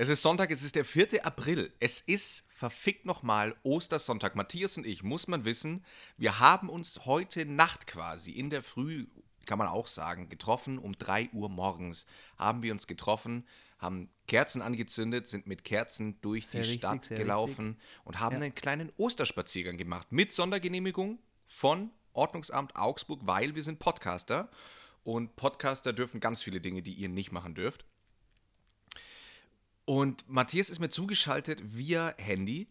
Es 0.00 0.08
ist 0.08 0.22
Sonntag, 0.22 0.52
es 0.52 0.62
ist 0.62 0.76
der 0.76 0.84
4. 0.84 1.26
April. 1.26 1.72
Es 1.80 2.00
ist 2.00 2.44
verfickt 2.50 3.04
nochmal 3.04 3.56
Ostersonntag. 3.64 4.36
Matthias 4.36 4.76
und 4.76 4.86
ich, 4.86 5.02
muss 5.02 5.26
man 5.26 5.44
wissen, 5.44 5.84
wir 6.16 6.38
haben 6.38 6.68
uns 6.68 7.04
heute 7.04 7.44
Nacht 7.44 7.88
quasi 7.88 8.30
in 8.30 8.48
der 8.48 8.62
Früh, 8.62 9.08
kann 9.46 9.58
man 9.58 9.66
auch 9.66 9.88
sagen, 9.88 10.28
getroffen. 10.28 10.78
Um 10.78 10.96
3 10.96 11.30
Uhr 11.32 11.48
morgens 11.48 12.06
haben 12.36 12.62
wir 12.62 12.70
uns 12.70 12.86
getroffen, 12.86 13.44
haben 13.80 14.08
Kerzen 14.28 14.62
angezündet, 14.62 15.26
sind 15.26 15.48
mit 15.48 15.64
Kerzen 15.64 16.20
durch 16.20 16.46
Sehr 16.46 16.62
die 16.62 16.68
richtig, 16.70 16.78
Stadt 16.78 17.08
gelaufen 17.08 17.76
und 18.04 18.20
haben 18.20 18.36
Ja. 18.36 18.42
einen 18.42 18.54
kleinen 18.54 18.92
Osterspaziergang 18.98 19.78
gemacht 19.78 20.12
mit 20.12 20.30
Sondergenehmigung 20.30 21.18
von 21.48 21.90
Ordnungsamt 22.12 22.76
Augsburg, 22.76 23.22
weil 23.24 23.56
wir 23.56 23.64
sind 23.64 23.80
Podcaster 23.80 24.48
und 25.02 25.34
Podcaster 25.34 25.92
dürfen 25.92 26.20
ganz 26.20 26.40
viele 26.40 26.60
Dinge, 26.60 26.82
die 26.82 26.92
ihr 26.92 27.08
nicht 27.08 27.32
machen 27.32 27.56
dürft. 27.56 27.84
Und 29.88 30.28
Matthias 30.28 30.68
ist 30.68 30.80
mir 30.80 30.90
zugeschaltet 30.90 31.62
via 31.74 32.12
Handy, 32.18 32.68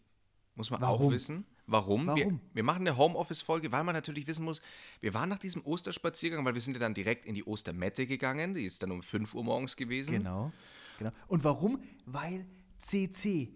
muss 0.54 0.70
man 0.70 0.84
auch 0.84 1.00
Warum? 1.00 1.12
wissen. 1.12 1.44
Warum? 1.66 2.06
Wir, 2.06 2.26
Warum? 2.26 2.40
wir 2.54 2.62
machen 2.62 2.86
eine 2.86 2.96
Homeoffice-Folge, 2.96 3.72
weil 3.72 3.82
man 3.82 3.96
natürlich 3.96 4.28
wissen 4.28 4.44
muss, 4.44 4.62
wir 5.00 5.14
waren 5.14 5.28
nach 5.28 5.40
diesem 5.40 5.66
Osterspaziergang, 5.66 6.44
weil 6.44 6.54
wir 6.54 6.60
sind 6.60 6.74
ja 6.74 6.78
dann 6.78 6.94
direkt 6.94 7.26
in 7.26 7.34
die 7.34 7.42
Ostermette 7.42 8.06
gegangen, 8.06 8.54
die 8.54 8.62
ist 8.62 8.84
dann 8.84 8.92
um 8.92 9.02
5 9.02 9.34
Uhr 9.34 9.42
morgens 9.42 9.74
gewesen. 9.74 10.12
Genau. 10.12 10.52
genau. 10.96 11.10
Und 11.26 11.42
warum? 11.42 11.82
Weil 12.06 12.46
CC. 12.78 13.48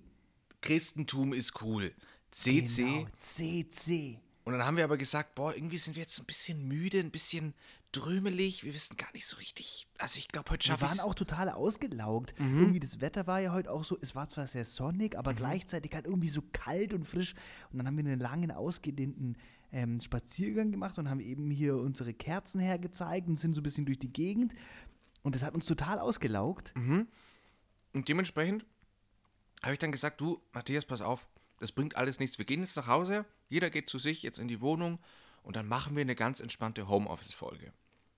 Christentum 0.60 1.32
ist 1.32 1.62
cool. 1.62 1.94
CC. 2.32 2.82
Genau, 2.82 3.06
CC. 3.20 4.18
Und 4.42 4.54
dann 4.54 4.66
haben 4.66 4.76
wir 4.76 4.82
aber 4.82 4.96
gesagt, 4.96 5.36
boah, 5.36 5.54
irgendwie 5.54 5.78
sind 5.78 5.94
wir 5.94 6.02
jetzt 6.02 6.18
ein 6.18 6.26
bisschen 6.26 6.66
müde, 6.66 6.98
ein 6.98 7.12
bisschen 7.12 7.54
drömelig, 7.92 8.64
wir 8.64 8.74
wissen 8.74 8.96
gar 8.96 9.12
nicht 9.12 9.26
so 9.26 9.36
richtig. 9.36 9.86
Also 9.98 10.18
ich 10.18 10.28
glaube, 10.28 10.50
heute 10.50 10.64
Wir 10.64 10.72
schaffe 10.72 10.84
ich 10.84 10.90
waren 10.90 10.98
es. 10.98 11.04
auch 11.04 11.14
total 11.14 11.50
ausgelaugt. 11.50 12.38
Mhm. 12.38 12.60
Irgendwie 12.60 12.80
das 12.80 13.00
Wetter 13.00 13.26
war 13.26 13.40
ja 13.40 13.52
heute 13.52 13.70
auch 13.70 13.84
so, 13.84 13.96
es 14.00 14.14
war 14.14 14.28
zwar 14.28 14.46
sehr 14.46 14.64
sonnig, 14.64 15.16
aber 15.16 15.34
gleichzeitig 15.34 15.94
halt 15.94 16.06
irgendwie 16.06 16.28
so 16.28 16.42
kalt 16.52 16.92
und 16.94 17.04
frisch. 17.04 17.34
Und 17.70 17.78
dann 17.78 17.86
haben 17.86 17.96
wir 17.96 18.04
einen 18.04 18.20
langen, 18.20 18.50
ausgedehnten 18.50 19.36
ähm, 19.72 20.00
Spaziergang 20.00 20.70
gemacht 20.72 20.98
und 20.98 21.08
haben 21.08 21.20
eben 21.20 21.50
hier 21.50 21.76
unsere 21.76 22.12
Kerzen 22.14 22.60
hergezeigt 22.60 23.28
und 23.28 23.38
sind 23.38 23.54
so 23.54 23.60
ein 23.60 23.64
bisschen 23.64 23.86
durch 23.86 23.98
die 23.98 24.12
Gegend. 24.12 24.54
Und 25.22 25.34
das 25.34 25.42
hat 25.42 25.54
uns 25.54 25.66
total 25.66 25.98
ausgelaugt. 25.98 26.72
Mhm. 26.76 27.06
Und 27.92 28.08
dementsprechend 28.08 28.64
habe 29.62 29.74
ich 29.74 29.78
dann 29.78 29.92
gesagt, 29.92 30.20
du, 30.20 30.40
Matthias, 30.52 30.84
pass 30.84 31.00
auf, 31.02 31.26
das 31.58 31.72
bringt 31.72 31.96
alles 31.96 32.18
nichts. 32.18 32.38
Wir 32.38 32.44
gehen 32.44 32.60
jetzt 32.60 32.76
nach 32.76 32.88
Hause, 32.88 33.24
jeder 33.48 33.70
geht 33.70 33.88
zu 33.88 33.98
sich, 33.98 34.22
jetzt 34.22 34.38
in 34.38 34.48
die 34.48 34.60
Wohnung 34.60 34.98
und 35.42 35.56
dann 35.56 35.68
machen 35.68 35.94
wir 35.94 36.00
eine 36.00 36.16
ganz 36.16 36.40
entspannte 36.40 36.88
Homeoffice-Folge. 36.88 37.72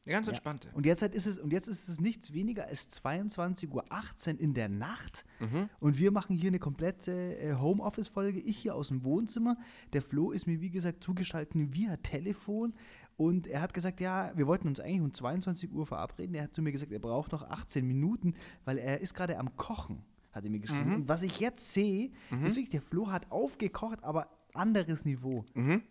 Eine 0.04 0.14
ganz 0.14 0.28
entspannte. 0.28 0.68
Und 0.74 0.84
jetzt, 0.84 1.00
halt 1.00 1.14
ist 1.14 1.26
es, 1.26 1.38
und 1.38 1.52
jetzt 1.52 1.66
ist 1.66 1.88
es 1.88 1.98
nichts 2.00 2.34
weniger 2.34 2.66
als 2.66 2.90
22.18 3.02 3.70
Uhr 3.70 4.40
in 4.40 4.52
der 4.52 4.68
Nacht. 4.68 5.24
Mhm. 5.40 5.70
Und 5.80 5.98
wir 5.98 6.12
machen 6.12 6.36
hier 6.36 6.48
eine 6.48 6.58
komplette 6.58 7.38
äh, 7.38 7.54
Homeoffice-Folge. 7.54 8.38
Ich 8.40 8.58
hier 8.58 8.74
aus 8.74 8.88
dem 8.88 9.02
Wohnzimmer. 9.02 9.56
Der 9.94 10.02
Flo 10.02 10.30
ist 10.30 10.46
mir, 10.46 10.60
wie 10.60 10.70
gesagt, 10.70 11.02
zugeschaltet 11.02 11.54
via 11.54 11.96
Telefon. 11.98 12.74
Und 13.16 13.46
er 13.46 13.62
hat 13.62 13.72
gesagt, 13.72 14.00
ja, 14.00 14.32
wir 14.34 14.46
wollten 14.46 14.68
uns 14.68 14.80
eigentlich 14.80 15.00
um 15.00 15.14
22 15.14 15.72
Uhr 15.72 15.86
verabreden. 15.86 16.34
Er 16.34 16.44
hat 16.44 16.54
zu 16.54 16.60
mir 16.60 16.72
gesagt, 16.72 16.92
er 16.92 16.98
braucht 16.98 17.32
noch 17.32 17.48
18 17.48 17.86
Minuten, 17.86 18.34
weil 18.64 18.76
er 18.76 19.00
ist 19.00 19.14
gerade 19.14 19.38
am 19.38 19.56
Kochen, 19.56 20.02
hat 20.32 20.44
er 20.44 20.50
mir 20.50 20.58
geschrieben. 20.58 20.90
Mhm. 20.90 20.94
Und 20.96 21.08
was 21.08 21.22
ich 21.22 21.40
jetzt 21.40 21.72
sehe, 21.72 22.10
ist 22.30 22.56
wirklich, 22.56 22.70
der 22.70 22.82
Flo 22.82 23.10
hat 23.10 23.30
aufgekocht, 23.30 24.02
aber 24.02 24.28
anderes 24.52 25.04
Niveau. 25.04 25.44
Mhm. 25.54 25.82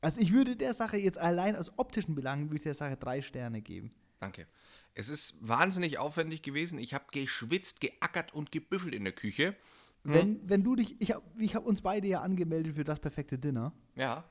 Also 0.00 0.20
ich 0.20 0.32
würde 0.32 0.56
der 0.56 0.72
Sache 0.74 0.96
jetzt 0.96 1.18
allein 1.18 1.56
aus 1.56 1.72
optischen 1.78 2.14
Belangen, 2.14 2.46
würde 2.48 2.56
ich 2.56 2.62
der 2.62 2.74
Sache 2.74 2.96
drei 2.96 3.20
Sterne 3.22 3.60
geben. 3.60 3.92
Danke. 4.18 4.46
Es 4.94 5.08
ist 5.08 5.36
wahnsinnig 5.40 5.98
aufwendig 5.98 6.42
gewesen. 6.42 6.78
Ich 6.78 6.94
habe 6.94 7.04
geschwitzt, 7.12 7.80
geackert 7.80 8.34
und 8.34 8.50
gebüffelt 8.52 8.94
in 8.94 9.04
der 9.04 9.12
Küche. 9.12 9.54
Wenn, 10.02 10.40
wenn 10.48 10.64
du 10.64 10.76
dich, 10.76 10.98
ich 11.00 11.12
habe 11.12 11.22
ich 11.38 11.54
hab 11.54 11.66
uns 11.66 11.82
beide 11.82 12.08
ja 12.08 12.22
angemeldet 12.22 12.74
für 12.74 12.84
das 12.84 12.98
perfekte 12.98 13.38
Dinner. 13.38 13.72
Ja. 13.96 14.24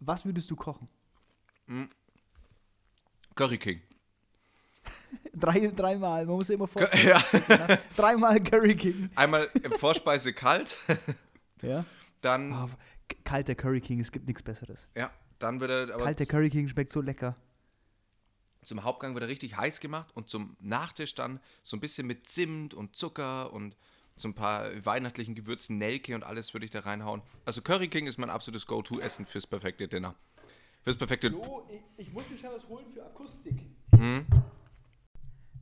Was 0.00 0.24
würdest 0.24 0.50
du 0.50 0.56
kochen? 0.56 0.88
Curry 3.34 3.58
King. 3.58 3.80
Drei, 5.32 5.68
dreimal, 5.68 6.26
man 6.26 6.36
muss 6.36 6.48
sich 6.48 6.54
immer 6.54 6.66
vorstellen. 6.68 7.08
Ja. 7.08 7.78
Dreimal 7.96 8.42
Curry 8.42 8.76
King. 8.76 9.10
Einmal 9.14 9.48
Vorspeise 9.78 10.32
kalt, 10.32 10.76
Ja. 11.62 11.84
dann, 12.20 12.50
k- 12.52 12.68
kalter 13.24 13.54
Curry 13.54 13.80
King, 13.80 14.00
es 14.00 14.12
gibt 14.12 14.26
nichts 14.26 14.42
Besseres. 14.42 14.88
ja, 14.94 15.10
dann 15.38 15.60
wird 15.60 15.70
er 15.70 15.94
aber 15.94 16.04
Kalter 16.04 16.26
Curry 16.26 16.50
King 16.50 16.68
schmeckt 16.68 16.90
so 16.90 17.00
lecker. 17.00 17.36
zum 18.62 18.82
Hauptgang 18.84 19.14
wird 19.14 19.24
er 19.24 19.28
richtig 19.28 19.56
heiß 19.56 19.80
gemacht 19.80 20.10
und 20.14 20.28
zum 20.28 20.56
Nachtisch 20.60 21.14
dann 21.14 21.40
so 21.62 21.76
ein 21.76 21.80
bisschen 21.80 22.06
mit 22.06 22.26
Zimt 22.26 22.72
und 22.74 22.96
Zucker 22.96 23.52
und 23.52 23.76
so 24.16 24.28
ein 24.28 24.34
paar 24.34 24.70
weihnachtlichen 24.84 25.34
Gewürzen, 25.34 25.76
Nelke 25.76 26.14
und 26.14 26.22
alles 26.22 26.54
würde 26.54 26.64
ich 26.64 26.70
da 26.70 26.80
reinhauen. 26.80 27.22
Also 27.44 27.62
Curry 27.62 27.88
King 27.88 28.06
ist 28.06 28.16
mein 28.16 28.30
absolutes 28.30 28.64
Go-To-Essen 28.66 29.26
fürs 29.26 29.46
perfekte 29.46 29.88
Dinner. 29.88 30.14
Fürs 30.82 30.96
perfekte... 30.96 31.34
Oh, 31.34 31.66
ich, 31.68 31.82
ich 31.96 32.12
muss 32.12 32.28
mir 32.30 32.38
schon 32.38 32.50
was 32.52 32.66
holen 32.68 32.86
für 32.88 33.04
Akustik. 33.04 33.60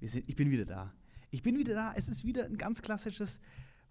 Wir 0.01 0.09
sind, 0.09 0.29
ich 0.29 0.37
bin 0.37 0.51
wieder 0.51 0.67
da. 0.67 0.93
Ich 1.31 1.43
bin 1.43 1.57
wieder 1.57 1.75
da. 1.75 1.95
Es 1.97 2.09
ist 2.09 2.25
wieder 2.25 2.45
ein 2.45 2.59
ganz 2.59 2.83
klassisches 2.83 3.41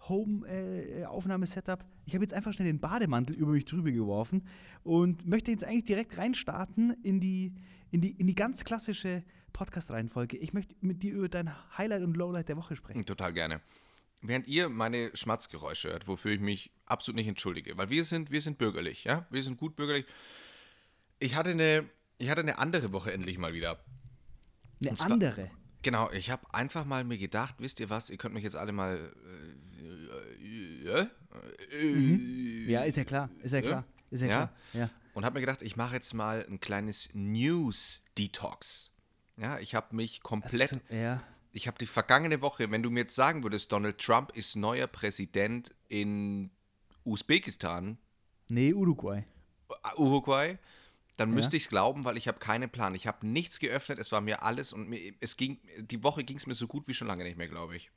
Home-Aufnahme-Setup. 0.09 1.85
ich 2.05 2.13
habe 2.13 2.23
jetzt 2.23 2.33
einfach 2.33 2.53
schnell 2.53 2.67
den 2.67 2.79
Bademantel 2.79 3.35
über 3.35 3.51
mich 3.51 3.65
drüber 3.65 3.91
geworfen 3.91 4.47
und 4.83 5.27
möchte 5.27 5.51
jetzt 5.51 5.63
eigentlich 5.63 5.85
direkt 5.85 6.17
reinstarten 6.17 6.91
in 7.03 7.19
die, 7.19 7.53
in 7.91 8.01
die, 8.01 8.11
in 8.11 8.27
die 8.27 8.35
ganz 8.35 8.63
klassische 8.63 9.23
Podcast-Reihenfolge. 9.53 10.37
Ich 10.37 10.53
möchte 10.53 10.75
mit 10.81 11.03
dir 11.03 11.13
über 11.13 11.29
dein 11.29 11.51
Highlight 11.77 12.03
und 12.03 12.15
Lowlight 12.17 12.49
der 12.49 12.57
Woche 12.57 12.75
sprechen. 12.75 13.05
Total 13.05 13.33
gerne. 13.33 13.61
Während 14.21 14.47
ihr 14.47 14.69
meine 14.69 15.11
Schmatzgeräusche 15.15 15.89
hört, 15.89 16.07
wofür 16.07 16.31
ich 16.31 16.39
mich 16.39 16.71
absolut 16.85 17.17
nicht 17.17 17.27
entschuldige, 17.27 17.77
weil 17.77 17.89
wir 17.89 18.03
sind, 18.03 18.29
wir 18.31 18.41
sind 18.41 18.57
bürgerlich, 18.57 19.03
ja? 19.03 19.25
Wir 19.31 19.41
sind 19.43 19.57
gut 19.57 19.75
bürgerlich. 19.75 20.05
Ich 21.19 21.35
hatte 21.35 21.49
eine, 21.51 21.89
ich 22.19 22.29
hatte 22.29 22.41
eine 22.41 22.59
andere 22.59 22.93
Woche 22.93 23.11
endlich 23.11 23.37
mal 23.37 23.53
wieder. 23.53 23.83
Eine 24.81 24.93
zwar- 24.95 25.11
andere. 25.11 25.49
Genau, 25.83 26.11
ich 26.11 26.29
habe 26.29 26.45
einfach 26.53 26.85
mal 26.85 27.03
mir 27.03 27.17
gedacht, 27.17 27.55
wisst 27.57 27.79
ihr 27.79 27.89
was, 27.89 28.11
ihr 28.11 28.17
könnt 28.17 28.35
mich 28.35 28.43
jetzt 28.43 28.55
alle 28.55 28.71
mal. 28.71 28.97
Äh, 28.97 29.70
äh, 30.85 31.07
äh, 31.81 32.71
Ja, 32.71 32.83
ist 32.83 32.97
ja 32.97 33.03
klar. 33.03 33.29
Ist 33.43 33.51
ja 33.53 33.61
klar. 33.61 33.85
Ist 34.09 34.21
ja, 34.21 34.27
Ja. 34.27 34.35
klar. 34.35 34.51
Ja. 34.73 34.89
Und 35.13 35.25
habe 35.25 35.35
mir 35.35 35.41
gedacht, 35.41 35.61
ich 35.61 35.75
mache 35.75 35.95
jetzt 35.95 36.13
mal 36.13 36.45
ein 36.49 36.59
kleines 36.59 37.09
News-Detox. 37.13 38.91
Ja, 39.37 39.59
ich 39.59 39.75
habe 39.75 39.95
mich 39.95 40.21
komplett. 40.21 40.69
So, 40.69 40.95
ja. 40.95 41.21
Ich 41.53 41.67
habe 41.67 41.77
die 41.77 41.85
vergangene 41.85 42.41
Woche, 42.41 42.71
wenn 42.71 42.81
du 42.83 42.89
mir 42.89 43.01
jetzt 43.01 43.15
sagen 43.15 43.43
würdest, 43.43 43.71
Donald 43.71 43.97
Trump 43.97 44.31
ist 44.37 44.55
neuer 44.55 44.87
Präsident 44.87 45.73
in 45.89 46.49
Usbekistan, 47.03 47.97
Nee, 48.49 48.73
Uruguay. 48.73 49.23
äh, 49.69 49.97
Uruguay, 49.99 50.57
dann 51.17 51.31
müsste 51.31 51.57
ich 51.57 51.63
es 51.63 51.69
glauben, 51.69 52.03
weil 52.05 52.15
ich 52.17 52.27
habe 52.27 52.39
keinen 52.39 52.69
Plan. 52.69 52.95
Ich 52.95 53.05
habe 53.07 53.25
nichts 53.27 53.59
geöffnet, 53.59 53.99
es 53.99 54.11
war 54.11 54.21
mir 54.21 54.43
alles 54.43 54.71
und 54.73 54.87
mir, 54.89 55.13
es 55.19 55.35
ging, 55.35 55.59
die 55.79 56.03
Woche 56.03 56.23
ging 56.23 56.37
es 56.37 56.47
mir 56.47 56.55
so 56.55 56.67
gut 56.67 56.87
wie 56.87 56.93
schon 56.93 57.07
lange 57.07 57.23
nicht 57.23 57.37
mehr, 57.37 57.47
glaube 57.49 57.75
ich. 57.75 57.91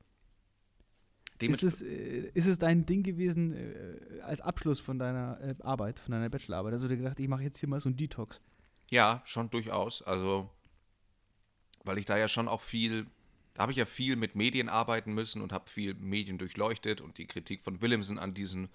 Ist 1.41 1.63
es, 1.63 1.83
äh, 1.83 2.31
ist 2.35 2.47
es 2.47 2.59
dein 2.59 2.87
Ding 2.87 3.03
gewesen 3.03 3.53
äh, 3.53 4.21
als 4.23 4.41
Abschluss 4.41 4.81
von 4.81 4.99
deiner 4.99 5.39
äh, 5.41 5.55
Arbeit, 5.63 5.99
von 5.99 6.13
deiner 6.13 6.31
Bachelorarbeit? 6.31 6.75
Also 6.75 6.87
du 6.87 6.95
dir 6.95 7.03
gedacht, 7.03 7.19
ich 7.19 7.29
mache 7.29 7.43
jetzt 7.43 7.59
hier 7.59 7.69
mal 7.69 7.81
so 7.81 7.89
einen 7.89 7.97
Detox. 7.97 8.41
Ja, 8.91 9.23
schon 9.25 9.51
durchaus. 9.51 10.03
Also, 10.03 10.49
weil 11.83 11.99
ich 11.99 12.07
da 12.07 12.17
ja 12.17 12.29
schon 12.29 12.49
auch 12.49 12.61
viel, 12.61 13.07
da 13.55 13.63
habe 13.63 13.73
ich 13.73 13.79
ja 13.79 13.87
viel 13.87 14.17
mit 14.17 14.37
Medien 14.37 14.69
arbeiten 14.69 15.13
müssen 15.13 15.43
und 15.43 15.53
habe 15.53 15.69
viel 15.69 15.95
Medien 15.95 16.39
durchleuchtet 16.39 17.01
und 17.01 17.19
die 17.19 17.27
Kritik 17.27 17.63
von 17.63 17.83
Willemsen 17.83 18.19
an 18.19 18.35
diesen 18.35 18.69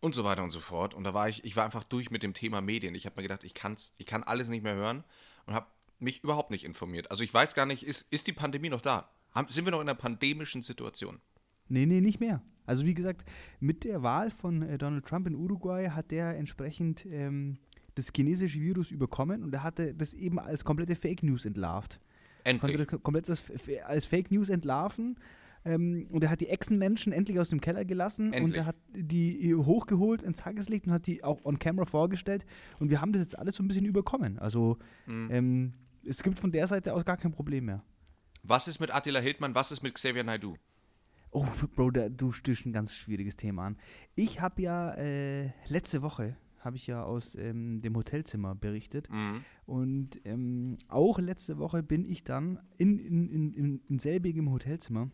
und 0.00 0.14
so 0.14 0.24
weiter 0.24 0.42
und 0.42 0.50
so 0.50 0.60
fort. 0.60 0.92
Und 0.92 1.04
da 1.04 1.14
war 1.14 1.30
ich, 1.30 1.44
ich 1.44 1.56
war 1.56 1.64
einfach 1.64 1.84
durch 1.84 2.10
mit 2.10 2.22
dem 2.22 2.34
Thema 2.34 2.60
Medien. 2.60 2.94
Ich 2.94 3.06
habe 3.06 3.16
mir 3.16 3.22
gedacht, 3.22 3.44
ich, 3.44 3.54
kann's, 3.54 3.94
ich 3.96 4.04
kann 4.04 4.22
alles 4.22 4.48
nicht 4.48 4.62
mehr 4.62 4.74
hören 4.74 5.02
und 5.46 5.54
habe 5.54 5.66
mich 5.98 6.22
überhaupt 6.22 6.50
nicht 6.50 6.64
informiert. 6.64 7.10
Also 7.10 7.24
ich 7.24 7.32
weiß 7.32 7.54
gar 7.54 7.64
nicht, 7.64 7.82
ist, 7.82 8.02
ist 8.12 8.26
die 8.26 8.34
Pandemie 8.34 8.68
noch 8.68 8.82
da? 8.82 9.08
Haben, 9.32 9.48
sind 9.48 9.64
wir 9.64 9.70
noch 9.70 9.80
in 9.80 9.88
einer 9.88 9.98
pandemischen 9.98 10.62
Situation? 10.62 11.20
Nee, 11.68 11.86
nee, 11.86 12.00
nicht 12.00 12.20
mehr. 12.20 12.42
Also 12.66 12.86
wie 12.86 12.94
gesagt, 12.94 13.24
mit 13.60 13.84
der 13.84 14.02
Wahl 14.02 14.30
von 14.30 14.62
äh, 14.62 14.78
Donald 14.78 15.04
Trump 15.04 15.26
in 15.26 15.34
Uruguay 15.34 15.88
hat 15.90 16.10
der 16.10 16.36
entsprechend 16.36 17.04
ähm, 17.06 17.54
das 17.94 18.10
chinesische 18.14 18.58
Virus 18.60 18.90
überkommen 18.90 19.42
und 19.42 19.52
er 19.54 19.62
hatte 19.62 19.94
das 19.94 20.14
eben 20.14 20.38
als 20.38 20.64
komplette 20.64 20.96
Fake 20.96 21.22
News 21.22 21.44
entlarvt. 21.44 22.00
Konnte 22.44 22.66
Endlich. 22.66 22.86
das 22.88 23.02
komplett 23.02 23.30
als, 23.30 23.44
als 23.86 24.06
Fake 24.06 24.30
News 24.30 24.48
entlarven. 24.48 25.16
Ähm, 25.66 26.06
und 26.10 26.22
er 26.22 26.28
hat 26.30 26.40
die 26.42 26.48
Echsenmenschen 26.48 27.10
endlich 27.12 27.38
aus 27.40 27.48
dem 27.48 27.60
Keller 27.60 27.86
gelassen 27.86 28.28
und 28.28 28.34
Endlich. 28.34 28.56
er 28.58 28.66
hat 28.66 28.76
die 28.94 29.54
hochgeholt 29.54 30.20
ins 30.22 30.38
Tageslicht 30.38 30.86
und 30.86 30.92
hat 30.92 31.06
die 31.06 31.24
auch 31.24 31.42
on 31.44 31.58
camera 31.58 31.86
vorgestellt. 31.86 32.44
Und 32.78 32.90
wir 32.90 33.00
haben 33.00 33.12
das 33.14 33.22
jetzt 33.22 33.38
alles 33.38 33.54
so 33.54 33.62
ein 33.62 33.68
bisschen 33.68 33.86
überkommen. 33.86 34.38
Also 34.38 34.76
Mhm. 35.06 35.28
ähm, 35.30 35.72
es 36.06 36.22
gibt 36.22 36.38
von 36.38 36.52
der 36.52 36.66
Seite 36.66 36.92
aus 36.92 37.04
gar 37.06 37.16
kein 37.16 37.32
Problem 37.32 37.64
mehr. 37.66 37.82
Was 38.42 38.68
ist 38.68 38.78
mit 38.78 38.94
Attila 38.94 39.20
Hildmann? 39.20 39.54
Was 39.54 39.72
ist 39.72 39.82
mit 39.82 39.94
Xavier 39.94 40.22
Naidoo? 40.24 40.56
Oh, 41.36 41.44
Bro, 41.74 41.90
da, 41.90 42.08
du 42.08 42.30
stößt 42.32 42.64
ein 42.66 42.72
ganz 42.72 42.94
schwieriges 42.94 43.36
Thema 43.36 43.66
an. 43.66 43.76
Ich 44.14 44.40
habe 44.40 44.62
ja 44.62 44.94
äh, 44.94 45.50
letzte 45.68 46.00
Woche 46.02 46.36
habe 46.60 46.76
ich 46.76 46.86
ja 46.86 47.02
aus 47.02 47.34
ähm, 47.34 47.82
dem 47.82 47.94
Hotelzimmer 47.96 48.54
berichtet 48.54 49.08
Mhm. 49.10 49.44
und 49.66 50.20
ähm, 50.24 50.78
auch 50.88 51.18
letzte 51.18 51.58
Woche 51.58 51.82
bin 51.82 52.06
ich 52.06 52.24
dann 52.24 52.58
in, 52.78 52.98
in, 52.98 53.26
in, 53.26 53.52
in, 53.52 53.80
in 53.88 53.98
selbigem 53.98 54.48
Hotelzimmer 54.50 55.10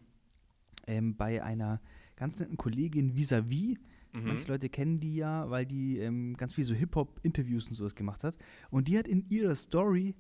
ähm, 0.87 1.17
bei 1.17 1.43
einer 1.43 1.81
ganz 2.15 2.39
netten 2.39 2.57
Kollegin 2.57 3.17
vis-à-vis. 3.17 3.79
Mhm. 4.13 4.27
Manche 4.27 4.47
Leute 4.47 4.69
kennen 4.69 5.01
die 5.01 5.17
ja, 5.17 5.49
weil 5.51 5.67
die 5.67 5.99
ähm, 5.99 6.37
ganz 6.37 6.53
viel 6.53 6.65
so 6.65 6.75
Hip-Hop-Interviews 6.75 7.67
und 7.69 7.75
sowas 7.75 7.95
gemacht 7.97 8.23
hat. 8.23 8.37
Und 8.71 8.87
die 8.89 8.97
hat 8.99 9.09
in 9.09 9.29
ihrer 9.29 9.55
Story 9.57 10.15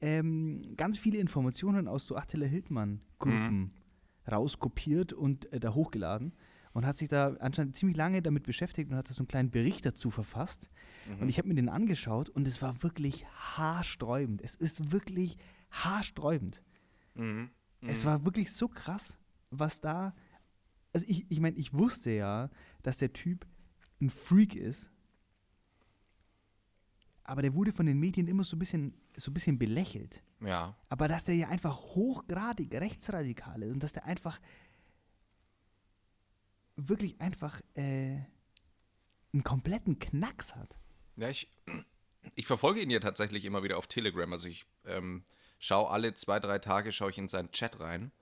ähm, 0.00 0.62
ganz 0.76 0.98
viele 0.98 1.18
Informationen 1.18 1.86
aus 1.86 2.06
so 2.06 2.16
Attila 2.16 2.46
Hildmann-Gruppen 2.46 3.56
Mhm. 3.60 3.70
Rauskopiert 4.30 5.12
und 5.12 5.52
äh, 5.52 5.60
da 5.60 5.74
hochgeladen. 5.74 6.34
Und 6.74 6.86
hat 6.86 6.96
sich 6.96 7.08
da 7.08 7.34
anscheinend 7.40 7.76
ziemlich 7.76 7.98
lange 7.98 8.22
damit 8.22 8.44
beschäftigt 8.44 8.90
und 8.90 8.96
hat 8.96 9.10
da 9.10 9.12
so 9.12 9.20
einen 9.20 9.28
kleinen 9.28 9.50
Bericht 9.50 9.84
dazu 9.84 10.10
verfasst. 10.10 10.70
Mhm. 11.06 11.22
Und 11.22 11.28
ich 11.28 11.36
habe 11.36 11.48
mir 11.48 11.54
den 11.54 11.68
angeschaut 11.68 12.30
und 12.30 12.48
es 12.48 12.62
war 12.62 12.82
wirklich 12.82 13.26
haarsträubend. 13.26 14.40
Es 14.42 14.54
ist 14.54 14.90
wirklich 14.90 15.36
haarsträubend. 15.70 16.62
Mhm. 17.14 17.50
Es 17.82 18.04
war 18.04 18.24
wirklich 18.24 18.52
so 18.52 18.68
krass, 18.68 19.18
was 19.50 19.80
da. 19.80 20.14
Also 20.92 21.04
ich, 21.08 21.30
ich 21.30 21.40
meine, 21.40 21.56
ich 21.56 21.74
wusste 21.74 22.10
ja, 22.10 22.48
dass 22.82 22.98
der 22.98 23.12
Typ 23.12 23.46
ein 24.00 24.10
Freak 24.10 24.54
ist. 24.54 24.91
Aber 27.32 27.40
der 27.40 27.54
wurde 27.54 27.72
von 27.72 27.86
den 27.86 27.98
Medien 27.98 28.28
immer 28.28 28.44
so 28.44 28.56
ein 28.56 28.58
bisschen, 28.58 28.92
so 29.16 29.30
ein 29.30 29.34
bisschen 29.34 29.58
belächelt. 29.58 30.22
Ja. 30.40 30.76
Aber 30.90 31.08
dass 31.08 31.24
der 31.24 31.34
ja 31.34 31.48
einfach 31.48 31.74
hochgradig 31.78 32.74
rechtsradikal 32.74 33.62
ist 33.62 33.72
und 33.72 33.82
dass 33.82 33.94
der 33.94 34.04
einfach 34.04 34.38
wirklich 36.76 37.18
einfach 37.22 37.62
äh, 37.72 38.18
einen 39.32 39.44
kompletten 39.44 39.98
Knacks 39.98 40.54
hat. 40.54 40.76
Ja, 41.16 41.30
ich, 41.30 41.48
ich 42.34 42.46
verfolge 42.46 42.82
ihn 42.82 42.90
ja 42.90 43.00
tatsächlich 43.00 43.46
immer 43.46 43.62
wieder 43.62 43.78
auf 43.78 43.86
Telegram. 43.86 44.30
Also 44.30 44.48
ich 44.48 44.66
ähm, 44.84 45.24
schaue 45.58 45.88
alle 45.88 46.12
zwei, 46.12 46.38
drei 46.38 46.58
Tage 46.58 46.92
schaue 46.92 47.12
ich 47.12 47.16
in 47.16 47.28
seinen 47.28 47.50
Chat 47.50 47.80
rein. 47.80 48.12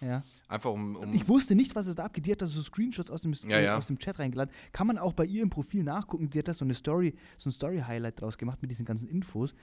Ja. 0.00 0.22
Einfach 0.48 0.70
um. 0.70 0.96
um 0.96 1.12
Ich 1.14 1.26
wusste 1.28 1.54
nicht, 1.54 1.74
was 1.74 1.86
es 1.86 1.94
da 1.94 2.04
abgeht. 2.04 2.26
Die 2.26 2.32
hat 2.32 2.42
da 2.42 2.46
so 2.46 2.60
Screenshots 2.62 3.10
aus 3.10 3.22
dem, 3.22 3.32
Ja, 3.48 3.60
ja. 3.60 3.76
aus 3.76 3.86
dem 3.86 3.98
Chat 3.98 4.18
reingeladen. 4.18 4.54
Kann 4.72 4.86
man 4.86 4.98
auch 4.98 5.12
bei 5.14 5.24
ihr 5.24 5.42
im 5.42 5.50
Profil 5.50 5.82
nachgucken. 5.84 6.28
Sie 6.32 6.38
hat 6.38 6.48
da 6.48 6.54
so 6.54 6.64
eine 6.64 6.74
Story, 6.74 7.14
so 7.38 7.48
ein 7.48 7.52
Story-Highlight 7.52 8.20
draus 8.20 8.36
gemacht 8.36 8.60
mit 8.62 8.70
diesen 8.70 8.84
ganzen 8.84 9.08
Infos. 9.08 9.54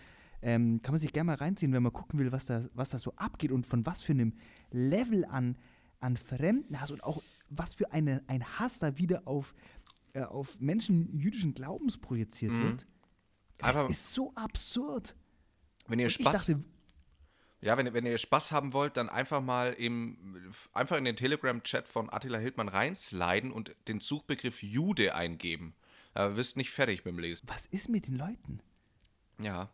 Ähm, 0.42 0.82
kann 0.82 0.94
man 0.94 1.00
sich 1.00 1.14
gerne 1.14 1.28
mal 1.28 1.36
reinziehen, 1.36 1.72
wenn 1.72 1.84
man 1.84 1.94
gucken 1.94 2.20
will, 2.20 2.32
was 2.32 2.46
da, 2.48 2.66
was 2.74 2.90
da 2.90 2.98
so 3.00 3.14
abgeht 3.16 3.52
und 3.52 3.66
von 3.66 3.86
was 3.86 4.02
für 4.02 4.12
einem 4.12 4.34
Level 4.72 5.24
an, 5.26 5.58
an 6.00 6.18
Fremdenhass 6.18 6.92
und 6.92 7.04
auch 7.04 7.22
was 7.50 7.76
für 7.76 7.92
eine, 7.94 8.24
ein 8.28 8.44
Hass 8.60 8.80
da 8.80 8.98
wieder 8.98 9.26
auf, 9.28 9.54
äh, 10.14 10.22
auf 10.24 10.60
Menschen 10.60 11.18
jüdischen 11.18 11.54
Glaubens 11.54 11.98
projiziert 11.98 12.52
Mhm. 12.52 12.64
wird. 12.64 12.88
Das 13.58 13.70
Einfach- 13.70 13.90
ist 13.90 14.12
so 14.12 14.34
absurd. 14.36 15.16
wenn 15.88 16.00
ihr 16.00 16.08
Ich 16.08 16.14
Spaß, 16.16 16.34
dachte, 16.46 16.64
ja, 17.64 17.78
wenn, 17.78 17.86
ihr- 17.88 17.94
wenn 17.94 18.06
ihr 18.06 18.18
Spaß 18.18 18.52
haben 18.52 18.74
wollt, 18.74 18.98
dann 18.98 19.10
einfach 19.10 19.42
mal 19.42 19.74
im, 19.74 20.52
einfach 20.74 20.98
in 20.98 21.06
den 21.06 21.16
Telegram-Chat 21.16 21.88
von 21.88 22.12
Attila 22.12 22.38
Hildmann 22.38 22.68
reinsliden 22.68 23.52
und 23.52 23.76
den 23.88 24.00
Suchbegriff 24.00 24.62
Jude 24.62 25.16
eingeben. 25.16 25.74
Aber 26.14 26.36
wirst 26.36 26.58
nicht 26.58 26.70
fertig 26.72 27.06
mit 27.06 27.14
dem 27.16 27.20
Lesen. 27.20 27.48
was 27.50 27.66
ist 27.66 27.90
mit 27.90 28.08
den 28.08 28.16
Leuten? 28.16 28.60
Ja. 29.42 29.72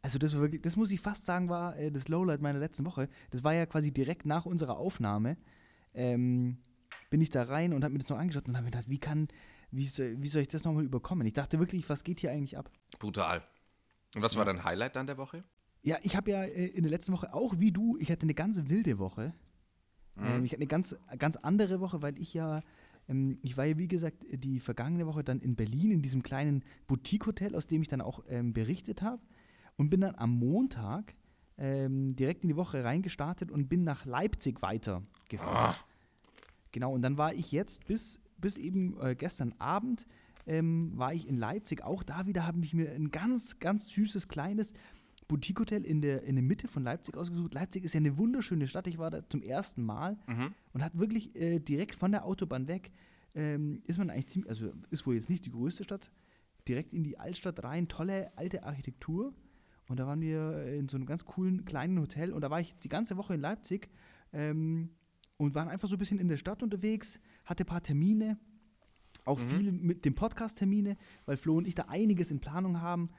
Also 0.00 0.18
das 0.18 0.34
war 0.34 0.40
wirklich, 0.42 0.62
das 0.62 0.76
muss 0.76 0.90
ich 0.90 1.00
fast 1.00 1.26
sagen, 1.26 1.48
war 1.48 1.76
äh, 1.76 1.90
das 1.90 2.08
Lowlight 2.08 2.40
meiner 2.40 2.58
letzten 2.58 2.86
Woche. 2.86 3.08
Das 3.30 3.42
war 3.44 3.52
ja 3.52 3.66
quasi 3.66 3.92
direkt 3.92 4.24
nach 4.26 4.46
unserer 4.46 4.78
Aufnahme. 4.78 5.36
Ähm, 5.92 6.58
bin 7.10 7.20
ich 7.20 7.30
da 7.30 7.42
rein 7.42 7.72
und 7.74 7.84
habe 7.84 7.92
mir 7.92 7.98
das 7.98 8.08
noch 8.08 8.18
angeschaut 8.18 8.46
und 8.48 8.54
habe 8.56 8.64
mir 8.64 8.70
gedacht, 8.70 8.88
wie 8.88 8.98
kann, 8.98 9.28
wie 9.70 9.84
soll, 9.86 10.16
wie 10.22 10.28
soll 10.28 10.42
ich 10.42 10.48
das 10.48 10.64
nochmal 10.64 10.84
überkommen? 10.84 11.26
Ich 11.26 11.32
dachte 11.34 11.58
wirklich, 11.58 11.88
was 11.88 12.04
geht 12.04 12.20
hier 12.20 12.30
eigentlich 12.30 12.56
ab? 12.56 12.70
Brutal. 12.98 13.42
Und 14.14 14.22
was 14.22 14.36
war 14.36 14.44
dein 14.46 14.64
Highlight 14.64 14.96
dann 14.96 15.06
der 15.06 15.18
Woche? 15.18 15.44
Ja, 15.82 15.96
ich 16.02 16.16
habe 16.16 16.30
ja 16.30 16.42
äh, 16.42 16.66
in 16.66 16.82
der 16.82 16.90
letzten 16.90 17.12
Woche 17.12 17.32
auch 17.32 17.58
wie 17.58 17.72
du, 17.72 17.96
ich 17.98 18.10
hatte 18.10 18.22
eine 18.22 18.34
ganz 18.34 18.68
wilde 18.68 18.98
Woche. 18.98 19.32
Mhm. 20.16 20.24
Ähm, 20.24 20.44
ich 20.44 20.52
hatte 20.52 20.60
eine 20.60 20.66
ganz, 20.66 20.96
ganz 21.18 21.36
andere 21.36 21.80
Woche, 21.80 22.02
weil 22.02 22.18
ich 22.18 22.34
ja, 22.34 22.62
ähm, 23.08 23.38
ich 23.42 23.56
war 23.56 23.64
ja 23.64 23.78
wie 23.78 23.88
gesagt 23.88 24.24
die 24.30 24.60
vergangene 24.60 25.06
Woche 25.06 25.24
dann 25.24 25.40
in 25.40 25.56
Berlin 25.56 25.90
in 25.92 26.02
diesem 26.02 26.22
kleinen 26.22 26.64
Boutique-Hotel, 26.86 27.54
aus 27.54 27.66
dem 27.66 27.82
ich 27.82 27.88
dann 27.88 28.00
auch 28.00 28.24
ähm, 28.28 28.52
berichtet 28.52 29.02
habe 29.02 29.22
und 29.76 29.90
bin 29.90 30.00
dann 30.00 30.14
am 30.16 30.30
Montag 30.30 31.14
direkt 31.60 32.44
in 32.44 32.48
die 32.50 32.54
Woche 32.54 32.84
reingestartet 32.84 33.50
und 33.50 33.68
bin 33.68 33.82
nach 33.82 34.06
Leipzig 34.06 34.62
weitergefahren. 34.62 35.74
Ah. 35.74 35.76
Genau, 36.70 36.92
und 36.92 37.02
dann 37.02 37.18
war 37.18 37.34
ich 37.34 37.50
jetzt 37.50 37.84
bis, 37.88 38.20
bis 38.36 38.56
eben 38.56 38.96
äh, 39.00 39.16
gestern 39.16 39.52
Abend 39.58 40.06
ähm, 40.46 40.92
war 40.94 41.12
ich 41.12 41.26
in 41.26 41.36
Leipzig. 41.36 41.82
Auch 41.82 42.04
da 42.04 42.26
wieder 42.26 42.46
habe 42.46 42.64
ich 42.64 42.74
mir 42.74 42.92
ein 42.92 43.10
ganz, 43.10 43.58
ganz 43.58 43.88
süßes, 43.88 44.28
kleines 44.28 44.72
Boutique-Hotel 45.28 45.84
in 45.84 46.00
der, 46.00 46.22
in 46.24 46.36
der 46.36 46.42
Mitte 46.42 46.68
von 46.68 46.82
Leipzig 46.82 47.16
ausgesucht. 47.16 47.54
Leipzig 47.54 47.84
ist 47.84 47.92
ja 47.94 47.98
eine 47.98 48.16
wunderschöne 48.18 48.66
Stadt. 48.66 48.86
Ich 48.86 48.98
war 48.98 49.10
da 49.10 49.28
zum 49.28 49.42
ersten 49.42 49.84
Mal 49.84 50.18
Mhm. 50.26 50.54
und 50.72 50.82
hat 50.82 50.98
wirklich 50.98 51.36
äh, 51.36 51.58
direkt 51.60 51.94
von 51.94 52.10
der 52.12 52.24
Autobahn 52.24 52.66
weg, 52.66 52.90
ähm, 53.34 53.82
ist 53.86 53.98
man 53.98 54.08
eigentlich 54.10 54.28
ziemlich, 54.28 54.48
also 54.50 54.72
ist 54.90 55.06
wohl 55.06 55.14
jetzt 55.14 55.28
nicht 55.30 55.44
die 55.44 55.50
größte 55.50 55.84
Stadt, 55.84 56.10
direkt 56.66 56.92
in 56.92 57.04
die 57.04 57.18
Altstadt 57.18 57.62
rein, 57.62 57.88
tolle 57.88 58.32
alte 58.36 58.64
Architektur. 58.64 59.32
Und 59.88 59.98
da 60.00 60.06
waren 60.06 60.20
wir 60.20 60.64
in 60.66 60.88
so 60.88 60.96
einem 60.96 61.06
ganz 61.06 61.24
coolen 61.24 61.64
kleinen 61.64 61.98
Hotel 62.00 62.32
und 62.32 62.40
da 62.42 62.50
war 62.50 62.60
ich 62.60 62.70
jetzt 62.70 62.84
die 62.84 62.88
ganze 62.90 63.16
Woche 63.16 63.34
in 63.34 63.40
Leipzig 63.40 63.88
ähm, 64.32 64.90
und 65.38 65.54
waren 65.54 65.68
einfach 65.68 65.88
so 65.88 65.96
ein 65.96 65.98
bisschen 65.98 66.18
in 66.18 66.28
der 66.28 66.36
Stadt 66.36 66.62
unterwegs, 66.62 67.20
hatte 67.44 67.64
ein 67.64 67.66
paar 67.66 67.82
Termine, 67.82 68.38
auch 69.24 69.38
viel 69.38 69.72
mit 69.72 70.04
dem 70.04 70.14
Podcast-Termine, 70.14 70.96
weil 71.26 71.36
Flo 71.36 71.56
und 71.56 71.66
ich 71.66 71.74
da 71.74 71.84
einiges 71.88 72.30
in 72.30 72.40
Planung 72.40 72.80
haben. 72.80 73.10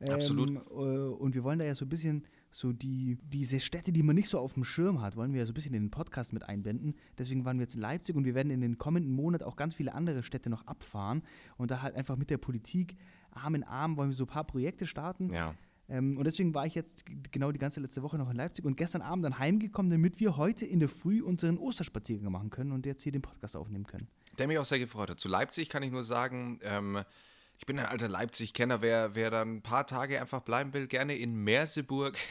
Ähm, 0.00 0.14
Absolut. 0.14 0.50
Äh, 0.50 0.72
und 0.72 1.34
wir 1.34 1.44
wollen 1.44 1.58
da 1.58 1.64
ja 1.64 1.74
so 1.74 1.84
ein 1.84 1.88
bisschen 1.88 2.24
so 2.50 2.72
die, 2.72 3.18
diese 3.22 3.60
Städte, 3.60 3.92
die 3.92 4.02
man 4.02 4.14
nicht 4.14 4.28
so 4.28 4.38
auf 4.38 4.54
dem 4.54 4.64
Schirm 4.64 5.00
hat, 5.00 5.16
wollen 5.16 5.32
wir 5.32 5.40
ja 5.40 5.46
so 5.46 5.52
ein 5.52 5.54
bisschen 5.54 5.74
in 5.74 5.84
den 5.84 5.90
Podcast 5.90 6.32
mit 6.32 6.48
einbinden. 6.48 6.94
Deswegen 7.18 7.44
waren 7.44 7.58
wir 7.58 7.64
jetzt 7.64 7.74
in 7.74 7.80
Leipzig 7.80 8.16
und 8.16 8.24
wir 8.24 8.34
werden 8.34 8.50
in 8.50 8.60
den 8.60 8.78
kommenden 8.78 9.12
Monat 9.12 9.42
auch 9.42 9.56
ganz 9.56 9.74
viele 9.74 9.94
andere 9.94 10.22
Städte 10.22 10.50
noch 10.50 10.66
abfahren 10.66 11.22
und 11.56 11.70
da 11.70 11.82
halt 11.82 11.94
einfach 11.94 12.16
mit 12.16 12.30
der 12.30 12.38
Politik 12.38 12.96
Arm 13.30 13.54
in 13.54 13.64
Arm 13.64 13.96
wollen 13.96 14.10
wir 14.10 14.16
so 14.16 14.24
ein 14.24 14.28
paar 14.28 14.44
Projekte 14.44 14.86
starten. 14.86 15.30
Ja. 15.30 15.54
Ähm, 15.88 16.16
und 16.18 16.24
deswegen 16.24 16.54
war 16.54 16.66
ich 16.66 16.74
jetzt 16.74 17.04
genau 17.30 17.52
die 17.52 17.58
ganze 17.58 17.80
letzte 17.80 18.02
Woche 18.02 18.18
noch 18.18 18.30
in 18.30 18.36
Leipzig 18.36 18.64
und 18.64 18.76
gestern 18.76 19.02
Abend 19.02 19.24
dann 19.24 19.38
heimgekommen, 19.38 19.90
damit 19.90 20.18
wir 20.18 20.36
heute 20.36 20.64
in 20.64 20.80
der 20.80 20.88
Früh 20.88 21.22
unseren 21.22 21.58
Osterspaziergang 21.58 22.32
machen 22.32 22.50
können 22.50 22.72
und 22.72 22.86
jetzt 22.86 23.02
hier 23.02 23.12
den 23.12 23.22
Podcast 23.22 23.56
aufnehmen 23.56 23.86
können. 23.86 24.08
Der 24.38 24.48
mich 24.48 24.58
auch 24.58 24.64
sehr 24.64 24.78
gefreut 24.78 25.10
hat. 25.10 25.20
Zu 25.20 25.28
Leipzig 25.28 25.68
kann 25.68 25.82
ich 25.82 25.92
nur 25.92 26.02
sagen, 26.02 26.58
ähm, 26.62 27.02
ich 27.58 27.66
bin 27.66 27.78
ein 27.78 27.86
alter 27.86 28.08
Leipzig-Kenner. 28.08 28.82
Wer, 28.82 29.14
wer 29.14 29.30
dann 29.30 29.56
ein 29.56 29.62
paar 29.62 29.86
Tage 29.86 30.20
einfach 30.20 30.40
bleiben 30.40 30.72
will, 30.74 30.86
gerne 30.86 31.16
in 31.16 31.34
Merseburg. 31.34 32.16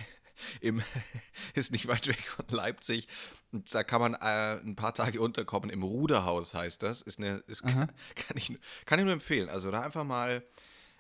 Im, 0.60 0.82
ist 1.54 1.72
nicht 1.72 1.88
weit 1.88 2.08
weg 2.08 2.20
von 2.20 2.46
Leipzig. 2.50 3.08
Und 3.54 3.74
da 3.74 3.84
kann 3.84 4.02
man 4.02 4.14
äh, 4.16 4.60
ein 4.60 4.76
paar 4.76 4.94
Tage 4.94 5.22
unterkommen. 5.22 5.70
Im 5.70 5.82
Ruderhaus 5.82 6.54
heißt 6.54 6.84
das. 6.84 7.02
Ist 7.02 7.20
eine, 7.20 7.38
ist, 7.48 7.64
kann, 7.64 7.92
kann, 8.16 8.36
ich, 8.36 8.58
kann 8.86 9.00
ich 9.00 9.06
nur 9.06 9.14
empfehlen. 9.14 9.48
Also 9.48 9.72
da 9.72 9.82
einfach 9.82 10.04
mal, 10.04 10.44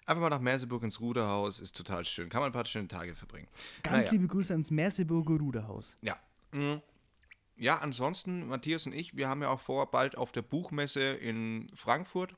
einfach 0.06 0.22
mal 0.22 0.30
nach 0.30 0.40
Merseburg 0.40 0.84
ins 0.84 1.02
Ruderhaus. 1.02 1.60
Ist 1.60 1.76
total 1.76 2.06
schön. 2.06 2.30
Kann 2.30 2.40
man 2.42 2.50
ein 2.50 2.54
paar 2.54 2.66
schöne 2.66 2.88
Tage 2.88 3.14
verbringen. 3.14 3.50
Ganz 3.84 4.06
Naja. 4.06 4.12
liebe 4.14 4.28
Grüße 4.28 4.54
ans 4.54 4.72
Merseburger 4.72 5.38
Ruderhaus. 5.38 5.96
Ja. 6.02 6.18
Mhm. 6.52 6.82
Ja, 7.58 7.78
ansonsten, 7.78 8.48
Matthias 8.48 8.86
und 8.86 8.94
ich, 8.94 9.16
wir 9.16 9.30
haben 9.30 9.42
ja 9.42 9.50
auch 9.50 9.62
vor, 9.62 9.92
bald 9.92 10.18
auf 10.18 10.32
der 10.32 10.42
Buchmesse 10.42 11.02
in 11.02 11.70
Frankfurt 11.74 12.36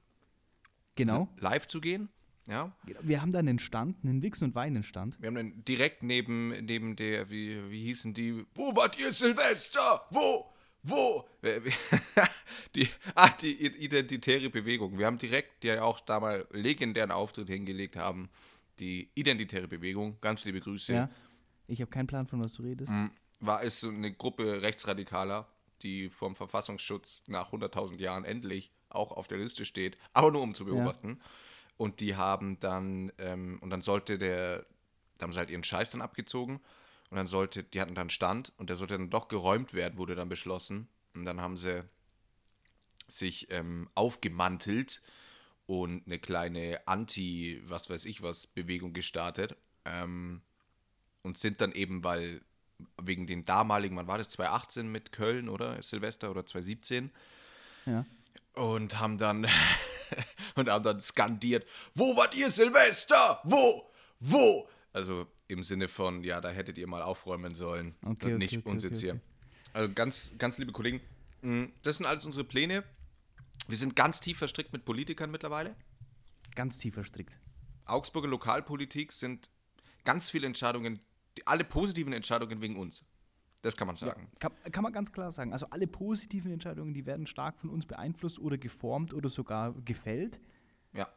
Genau. 0.97 1.29
live 1.37 1.67
zu 1.67 1.81
gehen. 1.81 2.09
Ja. 2.47 2.71
Wir 3.01 3.21
haben 3.21 3.31
da 3.31 3.39
einen 3.39 3.59
Stand, 3.59 4.03
einen 4.03 4.21
Wichs- 4.21 4.41
und 4.41 4.55
Weinen-Stand. 4.55 5.17
Wir 5.19 5.27
haben 5.27 5.35
dann 5.35 5.65
direkt 5.65 6.03
neben, 6.03 6.49
neben 6.65 6.95
der, 6.95 7.29
wie, 7.29 7.69
wie 7.69 7.83
hießen 7.83 8.13
die? 8.13 8.45
Wo 8.55 8.75
wart 8.75 8.97
ihr 8.97 9.11
Silvester? 9.11 10.05
Wo? 10.11 10.53
Wo? 10.83 11.27
Die, 12.75 12.87
ah, 13.15 13.29
die 13.41 13.65
identitäre 13.83 14.49
Bewegung. 14.49 14.97
Wir 14.97 15.05
haben 15.05 15.17
direkt, 15.17 15.63
die 15.63 15.67
ja 15.67 15.81
auch 15.81 15.99
da 15.99 16.19
mal 16.19 16.45
legendären 16.51 17.11
Auftritt 17.11 17.49
hingelegt 17.49 17.95
haben, 17.95 18.29
die 18.79 19.09
identitäre 19.15 19.67
Bewegung. 19.67 20.17
Ganz 20.21 20.45
liebe 20.45 20.59
Grüße. 20.59 20.93
Ja. 20.93 21.09
Ich 21.67 21.81
habe 21.81 21.89
keinen 21.89 22.07
Plan, 22.07 22.27
von 22.27 22.43
was 22.43 22.53
du 22.53 22.63
redest. 22.63 22.91
Mhm. 22.91 23.11
war 23.39 23.63
es 23.63 23.79
so 23.79 23.89
eine 23.89 24.13
Gruppe 24.13 24.61
Rechtsradikaler, 24.61 25.47
die 25.81 26.09
vom 26.09 26.35
Verfassungsschutz 26.35 27.23
nach 27.27 27.51
100.000 27.51 27.99
Jahren 27.99 28.23
endlich 28.23 28.71
auch 28.89 29.11
auf 29.11 29.27
der 29.27 29.37
Liste 29.37 29.65
steht, 29.65 29.97
aber 30.13 30.31
nur 30.31 30.41
um 30.41 30.53
zu 30.53 30.65
beobachten. 30.65 31.19
Und 31.77 31.99
die 31.99 32.15
haben 32.15 32.59
dann, 32.59 33.11
ähm, 33.17 33.59
und 33.61 33.69
dann 33.69 33.81
sollte 33.81 34.17
der, 34.17 34.65
da 35.17 35.23
haben 35.23 35.31
sie 35.31 35.39
halt 35.39 35.49
ihren 35.49 35.63
Scheiß 35.63 35.91
dann 35.91 36.01
abgezogen 36.01 36.59
und 37.09 37.17
dann 37.17 37.27
sollte, 37.27 37.63
die 37.63 37.79
hatten 37.79 37.95
dann 37.95 38.09
Stand 38.09 38.51
und 38.57 38.69
der 38.69 38.75
sollte 38.75 38.97
dann 38.97 39.09
doch 39.09 39.27
geräumt 39.27 39.73
werden, 39.73 39.97
wurde 39.97 40.15
dann 40.15 40.29
beschlossen. 40.29 40.87
Und 41.13 41.25
dann 41.25 41.41
haben 41.41 41.57
sie 41.57 41.83
sich 43.07 43.49
ähm, 43.51 43.89
aufgemantelt 43.95 45.01
und 45.65 46.05
eine 46.05 46.19
kleine 46.19 46.81
Anti, 46.85 47.61
was 47.65 47.89
weiß 47.89 48.05
ich 48.05 48.21
was, 48.21 48.47
Bewegung 48.47 48.93
gestartet. 48.93 49.55
Ähm, 49.85 50.41
und 51.21 51.37
sind 51.37 51.61
dann 51.61 51.71
eben, 51.73 52.03
weil 52.03 52.41
wegen 53.01 53.27
den 53.27 53.45
damaligen, 53.45 53.95
wann 53.95 54.07
war 54.07 54.17
das, 54.17 54.29
2018 54.29 54.91
mit 54.91 55.11
Köln, 55.11 55.49
oder? 55.49 55.81
Silvester 55.81 56.29
oder 56.29 56.45
2017? 56.45 57.11
Ja. 57.85 58.05
Und 58.53 58.99
haben 58.99 59.17
dann 59.17 59.47
und 60.55 60.69
haben 60.69 60.83
dann 60.83 60.99
skandiert, 60.99 61.67
wo 61.95 62.15
wart 62.17 62.35
ihr 62.35 62.49
Silvester? 62.49 63.39
Wo? 63.43 63.89
Wo? 64.19 64.67
Also 64.93 65.27
im 65.47 65.63
Sinne 65.63 65.87
von, 65.87 66.23
ja, 66.23 66.41
da 66.41 66.49
hättet 66.49 66.77
ihr 66.77 66.87
mal 66.87 67.01
aufräumen 67.01 67.55
sollen 67.55 67.95
Okay, 68.03 68.33
und 68.33 68.39
nicht 68.39 68.57
okay, 68.57 68.69
uns 68.69 68.83
okay, 68.83 68.93
jetzt 68.93 69.03
okay, 69.03 69.11
hier. 69.11 69.21
Also 69.73 69.93
ganz, 69.93 70.33
ganz 70.37 70.57
liebe 70.57 70.71
Kollegen, 70.71 71.01
Mm, 71.41 71.65
Das 71.83 71.97
sind 71.97 72.05
alles 72.05 72.25
unsere 72.25 72.43
Pläne. 72.43 72.83
Wir 73.67 73.77
sind 73.77 73.95
ganz 73.95 74.19
tief 74.19 74.37
verstrickt 74.37 74.73
mit 74.73 74.85
Politikern 74.85 75.31
mittlerweile. 75.31 75.75
Ganz 76.55 76.77
tief 76.77 76.95
verstrickt. 76.95 77.37
Augsburger 77.85 78.27
Lokalpolitik 78.27 79.11
sind 79.11 79.49
ganz 80.03 80.29
viele 80.29 80.47
Entscheidungen, 80.47 80.99
alle 81.45 81.63
positiven 81.63 82.13
Entscheidungen 82.13 82.61
wegen 82.61 82.77
uns. 82.77 83.05
Das 83.67 83.75
kann 83.75 83.87
man 83.87 83.97
sagen. 83.97 84.29
Kann, 84.39 84.53
kann 84.71 84.81
man 84.81 84.93
ganz 84.93 85.11
klar 85.11 85.29
sagen. 85.33 85.51
Also 85.51 85.65
alle 85.71 85.87
positiven 85.87 86.53
Entscheidungen, 86.53 86.93
die 86.93 87.05
werden 87.05 87.27
stark 87.27 87.59
von 87.59 87.69
uns 87.69 87.85
beeinflusst 87.85 88.39
oder 88.39 88.57
geformt 88.57 89.13
oder 89.13 89.27
sogar 89.27 89.73
gefällt. 89.81 90.39
Ja. 90.93 91.09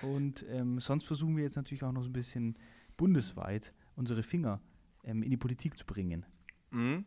Und 0.00 0.46
ähm, 0.48 0.80
sonst 0.80 1.04
versuchen 1.04 1.36
wir 1.36 1.44
jetzt 1.44 1.56
natürlich 1.56 1.84
auch 1.84 1.92
noch 1.92 2.02
so 2.02 2.08
ein 2.08 2.14
bisschen 2.14 2.56
bundesweit 2.96 3.74
unsere 3.96 4.22
Finger 4.22 4.62
ähm, 5.04 5.22
in 5.22 5.28
die 5.28 5.36
Politik 5.36 5.76
zu 5.76 5.84
bringen. 5.84 6.24
Mhm. 6.70 7.04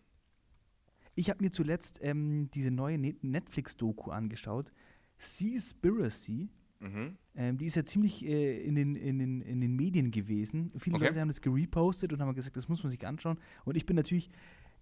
Ich 1.15 1.31
habe 1.31 1.43
mir 1.43 1.51
zuletzt 1.51 1.97
ähm, 2.03 2.51
diese 2.51 2.69
neue 2.69 3.00
Ne- 3.00 3.17
Netflix-Doku 3.21 4.12
angeschaut, 4.12 4.71
Seaspiracy. 5.17 6.51
Mhm. 6.79 7.17
Ähm, 7.35 7.57
die 7.57 7.65
ist 7.65 7.75
ja 7.75 7.83
ziemlich 7.83 8.23
äh, 8.23 8.62
in, 8.63 8.75
den, 8.75 8.93
in, 8.95 9.17
den, 9.17 9.41
in 9.41 9.59
den 9.59 9.75
Medien 9.75 10.12
gewesen. 10.12 10.71
Viele 10.77 10.97
Okay. 10.97 11.07
Leute 11.07 11.19
haben 11.19 11.29
das 11.29 11.41
gerepostet 11.41 12.13
und 12.13 12.21
haben 12.21 12.35
gesagt, 12.35 12.57
das 12.57 12.67
muss 12.67 12.83
man 12.83 12.91
sich 12.91 13.07
anschauen. 13.07 13.39
Und 13.65 13.75
ich 13.75 13.85
bin 13.85 13.95
natürlich 13.95 14.29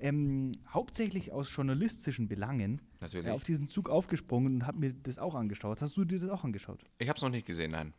ähm, 0.01 0.51
hauptsächlich 0.67 1.31
aus 1.31 1.55
journalistischen 1.55 2.27
Belangen 2.27 2.81
äh, 3.00 3.29
auf 3.29 3.43
diesen 3.43 3.67
Zug 3.67 3.89
aufgesprungen 3.89 4.55
und 4.55 4.67
habe 4.67 4.79
mir 4.79 4.93
das 4.93 5.20
auch 5.20 5.36
angeschaut. 5.36 5.81
Hast 5.81 5.96
du 5.96 6.05
dir 6.05 6.20
das 6.20 6.29
auch 6.29 6.43
angeschaut? 6.43 6.84
Ich 6.98 7.08
habe 7.08 7.17
es 7.17 7.24
noch 7.24 7.29
nicht 7.29 7.46
gesehen, 7.46 7.72
nein. 7.72 7.93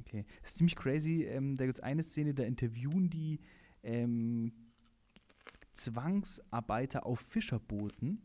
Okay. 0.00 0.24
Das 0.42 0.50
ist 0.50 0.58
ziemlich 0.58 0.76
crazy. 0.76 1.24
Ähm, 1.24 1.56
da 1.56 1.66
gibt 1.66 1.78
es 1.78 1.82
eine 1.82 2.02
Szene, 2.02 2.34
da 2.34 2.44
interviewen 2.44 3.10
die 3.10 3.40
ähm, 3.82 4.52
Zwangsarbeiter 5.72 7.04
auf 7.04 7.20
Fischerbooten. 7.20 8.22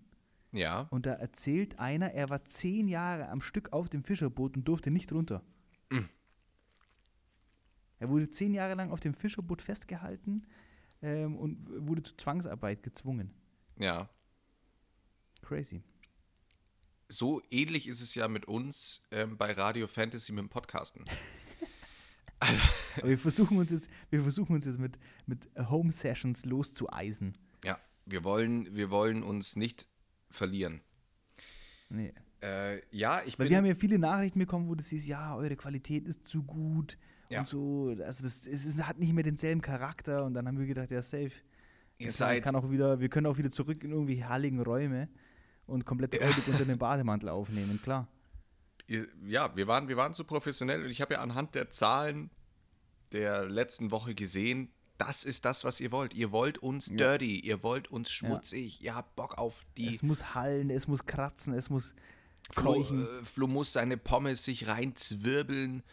Ja. 0.51 0.81
Und 0.91 1.07
da 1.07 1.13
erzählt 1.13 1.79
einer, 1.79 2.11
er 2.11 2.29
war 2.29 2.45
zehn 2.45 2.87
Jahre 2.87 3.29
am 3.29 3.41
Stück 3.41 3.73
auf 3.73 3.89
dem 3.89 4.03
Fischerboot 4.03 4.55
und 4.55 4.67
durfte 4.67 4.91
nicht 4.91 5.11
runter. 5.11 5.43
Mhm. 5.89 6.09
Er 7.97 8.09
wurde 8.09 8.29
zehn 8.29 8.53
Jahre 8.53 8.75
lang 8.75 8.91
auf 8.91 8.99
dem 8.99 9.13
Fischerboot 9.13 9.61
festgehalten 9.61 10.45
ähm, 11.03 11.35
und 11.35 11.67
wurde 11.87 12.01
zu 12.01 12.15
Zwangsarbeit 12.17 12.81
gezwungen. 12.81 13.33
Ja. 13.77 14.09
Crazy. 15.43 15.83
So 17.09 17.41
ähnlich 17.51 17.87
ist 17.87 18.01
es 18.01 18.15
ja 18.15 18.27
mit 18.27 18.45
uns 18.45 19.03
ähm, 19.11 19.37
bei 19.37 19.51
Radio 19.51 19.85
Fantasy 19.85 20.31
mit 20.31 20.41
dem 20.41 20.49
Podcasten. 20.49 21.05
Aber 22.39 23.09
wir 23.09 23.19
versuchen 23.19 23.57
uns 23.57 23.71
jetzt, 23.71 23.89
wir 24.09 24.23
versuchen 24.23 24.55
uns 24.55 24.65
jetzt 24.65 24.79
mit, 24.79 24.97
mit 25.27 25.49
Home 25.69 25.91
Sessions 25.91 26.45
loszueisen. 26.45 27.37
Ja. 27.63 27.79
Wir 28.05 28.23
wollen, 28.23 28.75
wir 28.75 28.89
wollen 28.89 29.23
uns 29.23 29.55
nicht 29.55 29.87
verlieren. 30.29 30.81
Nee. 31.89 32.13
Äh, 32.41 32.81
ja, 32.95 33.21
ich 33.25 33.37
Weil 33.39 33.49
wir 33.49 33.57
haben 33.57 33.65
ja 33.65 33.75
viele 33.75 33.99
Nachrichten 33.99 34.39
bekommen, 34.39 34.67
wo 34.67 34.75
das 34.75 34.87
hieß, 34.87 35.05
ja, 35.05 35.35
eure 35.35 35.55
Qualität 35.55 36.07
ist 36.07 36.27
zu 36.27 36.43
gut 36.43 36.97
Ja. 37.29 37.39
und 37.41 37.47
so. 37.47 37.95
Also 38.05 38.23
das, 38.23 38.45
es 38.45 38.65
ist, 38.65 38.85
hat 38.85 38.99
nicht 38.99 39.13
mehr 39.13 39.23
denselben 39.23 39.61
Charakter 39.61 40.23
und 40.25 40.33
dann 40.33 40.47
haben 40.47 40.59
wir 40.59 40.65
gedacht, 40.65 40.91
ja, 40.91 41.01
safe. 41.01 41.31
ihr 41.97 42.07
Jetzt 42.07 42.17
seid. 42.17 42.43
kann 42.43 42.55
auch 42.55 42.69
wieder, 42.69 42.99
wir 42.99 43.09
können 43.09 43.27
auch 43.27 43.37
wieder 43.37 43.51
zurück 43.51 43.83
in 43.83 43.91
irgendwie 43.91 44.23
halligen 44.23 44.59
Räume 44.61 45.09
und 45.65 45.85
komplett 45.85 46.13
räudig 46.21 46.47
unter 46.47 46.65
den 46.65 46.77
Bademantel 46.77 47.29
aufnehmen, 47.29 47.81
klar. 47.81 48.07
Ja, 49.25 49.55
wir 49.55 49.67
waren, 49.67 49.87
wir 49.87 49.95
waren 49.97 50.13
so 50.13 50.23
professionell 50.25 50.83
und 50.83 50.89
ich 50.89 51.01
habe 51.01 51.13
ja 51.15 51.21
anhand 51.21 51.55
der 51.55 51.69
Zahlen 51.69 52.29
der 53.13 53.45
letzten 53.45 53.91
Woche 53.91 54.13
gesehen, 54.13 54.71
das 54.97 55.23
ist 55.23 55.45
das, 55.45 55.63
was 55.63 55.79
ihr 55.79 55.91
wollt. 55.91 56.13
Ihr 56.13 56.31
wollt 56.31 56.57
uns 56.57 56.85
dirty, 56.87 57.39
ihr 57.39 57.63
wollt 57.63 57.89
uns 57.89 58.11
schmutzig, 58.11 58.81
ihr 58.81 58.95
habt 58.95 59.15
Bock 59.15 59.37
auf 59.37 59.65
die. 59.77 59.87
Es 59.87 60.03
muss 60.03 60.35
hallen, 60.35 60.69
es 60.69 60.87
muss 60.87 61.05
kratzen, 61.05 61.53
es 61.53 61.69
muss 61.69 61.93
Flo, 62.51 62.73
keuchen. 62.73 63.03
äh, 63.05 63.25
Flo 63.25 63.47
muss 63.47 63.73
seine 63.73 63.97
Pommes 63.97 64.43
sich 64.43 64.67
reinzwirbeln. 64.67 65.83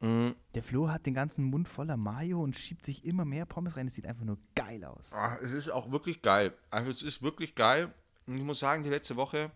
Der 0.00 0.62
Flo 0.62 0.90
hat 0.90 1.06
den 1.06 1.14
ganzen 1.14 1.44
Mund 1.44 1.68
voller 1.68 1.96
Mayo 1.96 2.42
und 2.42 2.54
schiebt 2.56 2.84
sich 2.84 3.04
immer 3.04 3.24
mehr 3.24 3.46
Pommes 3.46 3.76
rein. 3.76 3.86
Es 3.86 3.94
sieht 3.94 4.06
einfach 4.06 4.24
nur 4.24 4.38
geil 4.54 4.84
aus. 4.84 5.12
Ah, 5.12 5.38
es 5.42 5.52
ist 5.52 5.70
auch 5.70 5.90
wirklich 5.90 6.20
geil. 6.22 6.52
Also 6.70 6.90
es 6.90 7.02
ist 7.02 7.22
wirklich 7.22 7.54
geil. 7.54 7.92
Und 8.26 8.36
ich 8.36 8.42
muss 8.42 8.58
sagen, 8.58 8.82
die 8.82 8.90
letzte 8.90 9.16
Woche 9.16 9.50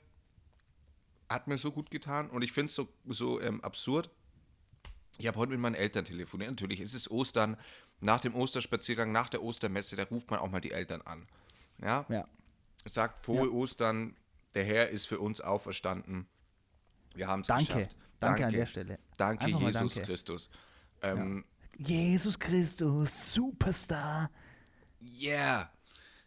hat 1.29 1.47
mir 1.47 1.59
so 1.59 1.71
gut 1.71 1.91
getan 1.91 2.31
und 2.31 2.43
ich 2.43 2.53
finde 2.53 2.69
es 2.69 2.75
so, 2.75 2.89
so 3.07 3.41
ähm, 3.41 3.61
absurd. 3.63 4.11
Ich 5.19 5.27
habe 5.27 5.37
heute 5.39 5.53
mit 5.53 5.61
meinen 5.61 5.75
Eltern 5.75 6.05
telefoniert. 6.05 6.51
Natürlich, 6.51 6.81
es 6.81 6.95
ist 6.95 7.11
Ostern. 7.11 7.57
Nach 8.01 8.21
dem 8.21 8.35
Osterspaziergang, 8.35 9.13
nach 9.13 9.29
der 9.29 9.43
Ostermesse, 9.43 9.95
da 9.95 10.05
ruft 10.05 10.31
man 10.31 10.41
auch 10.41 10.51
mal 10.51 10.61
die 10.61 10.71
Eltern 10.73 11.03
an. 11.03 11.27
Ja, 11.83 12.07
Ja. 12.09 12.27
sagt 12.87 13.19
frohe 13.25 13.53
Ostern, 13.53 14.17
der 14.55 14.65
Herr 14.65 14.89
ist 14.89 15.05
für 15.07 15.21
uns 15.21 15.41
auferstanden. 15.43 16.27
Wir 17.15 17.29
haben 17.29 17.43
es 17.43 17.49
Danke. 17.49 17.89
Geschafft. 18.21 18.41
Danke 18.41 18.47
an 18.47 18.53
der 18.53 18.67
Stelle. 18.67 18.99
Danke, 19.17 19.45
Einfach 19.47 19.61
Jesus 19.61 19.95
danke. 19.95 20.07
Christus. 20.07 20.51
Ähm, 21.03 21.45
Jesus 21.79 22.39
Christus, 22.39 23.33
Superstar. 23.33 24.31
Yeah, 25.03 25.71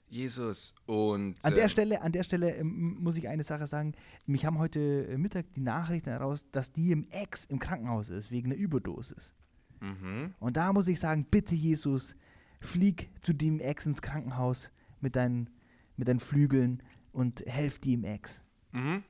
Jesus. 0.08 0.74
Und 0.86 1.44
An 1.44 1.54
der 1.54 1.64
ähm, 1.64 1.70
Stelle, 1.70 2.02
an 2.02 2.12
der 2.12 2.24
Stelle 2.24 2.56
ähm, 2.56 2.98
muss 3.00 3.18
ich 3.18 3.28
eine 3.28 3.44
Sache 3.44 3.68
sagen. 3.68 3.94
Mich 4.26 4.46
haben 4.46 4.58
heute 4.58 5.08
äh, 5.08 5.18
Mittag 5.18 5.52
die 5.54 5.62
Nachrichten 5.62 6.10
heraus, 6.10 6.46
dass 6.52 6.72
die 6.72 6.92
im 6.92 7.08
Ex 7.10 7.46
im 7.46 7.60
Krankenhaus 7.60 8.10
ist, 8.10 8.32
wegen 8.32 8.52
einer 8.52 8.60
Überdosis. 8.60 9.34
Mhm. 9.80 10.34
Und 10.40 10.58
da 10.58 10.74
muss 10.74 10.88
ich 10.88 11.00
sagen, 11.00 11.26
bitte 11.30 11.56
Jesus, 11.56 12.16
flieg 12.62 13.12
zu 13.22 13.34
dem 13.34 13.60
Ex 13.60 13.86
ins 13.86 14.02
Krankenhaus 14.02 14.72
mit 15.02 15.16
deinen, 15.16 15.50
mit 15.98 16.08
deinen 16.08 16.20
Flügeln 16.20 16.82
und 17.12 17.42
helf 17.46 17.80
dem 17.80 18.04
Ex. 18.04 18.42
Mhm. 18.72 19.04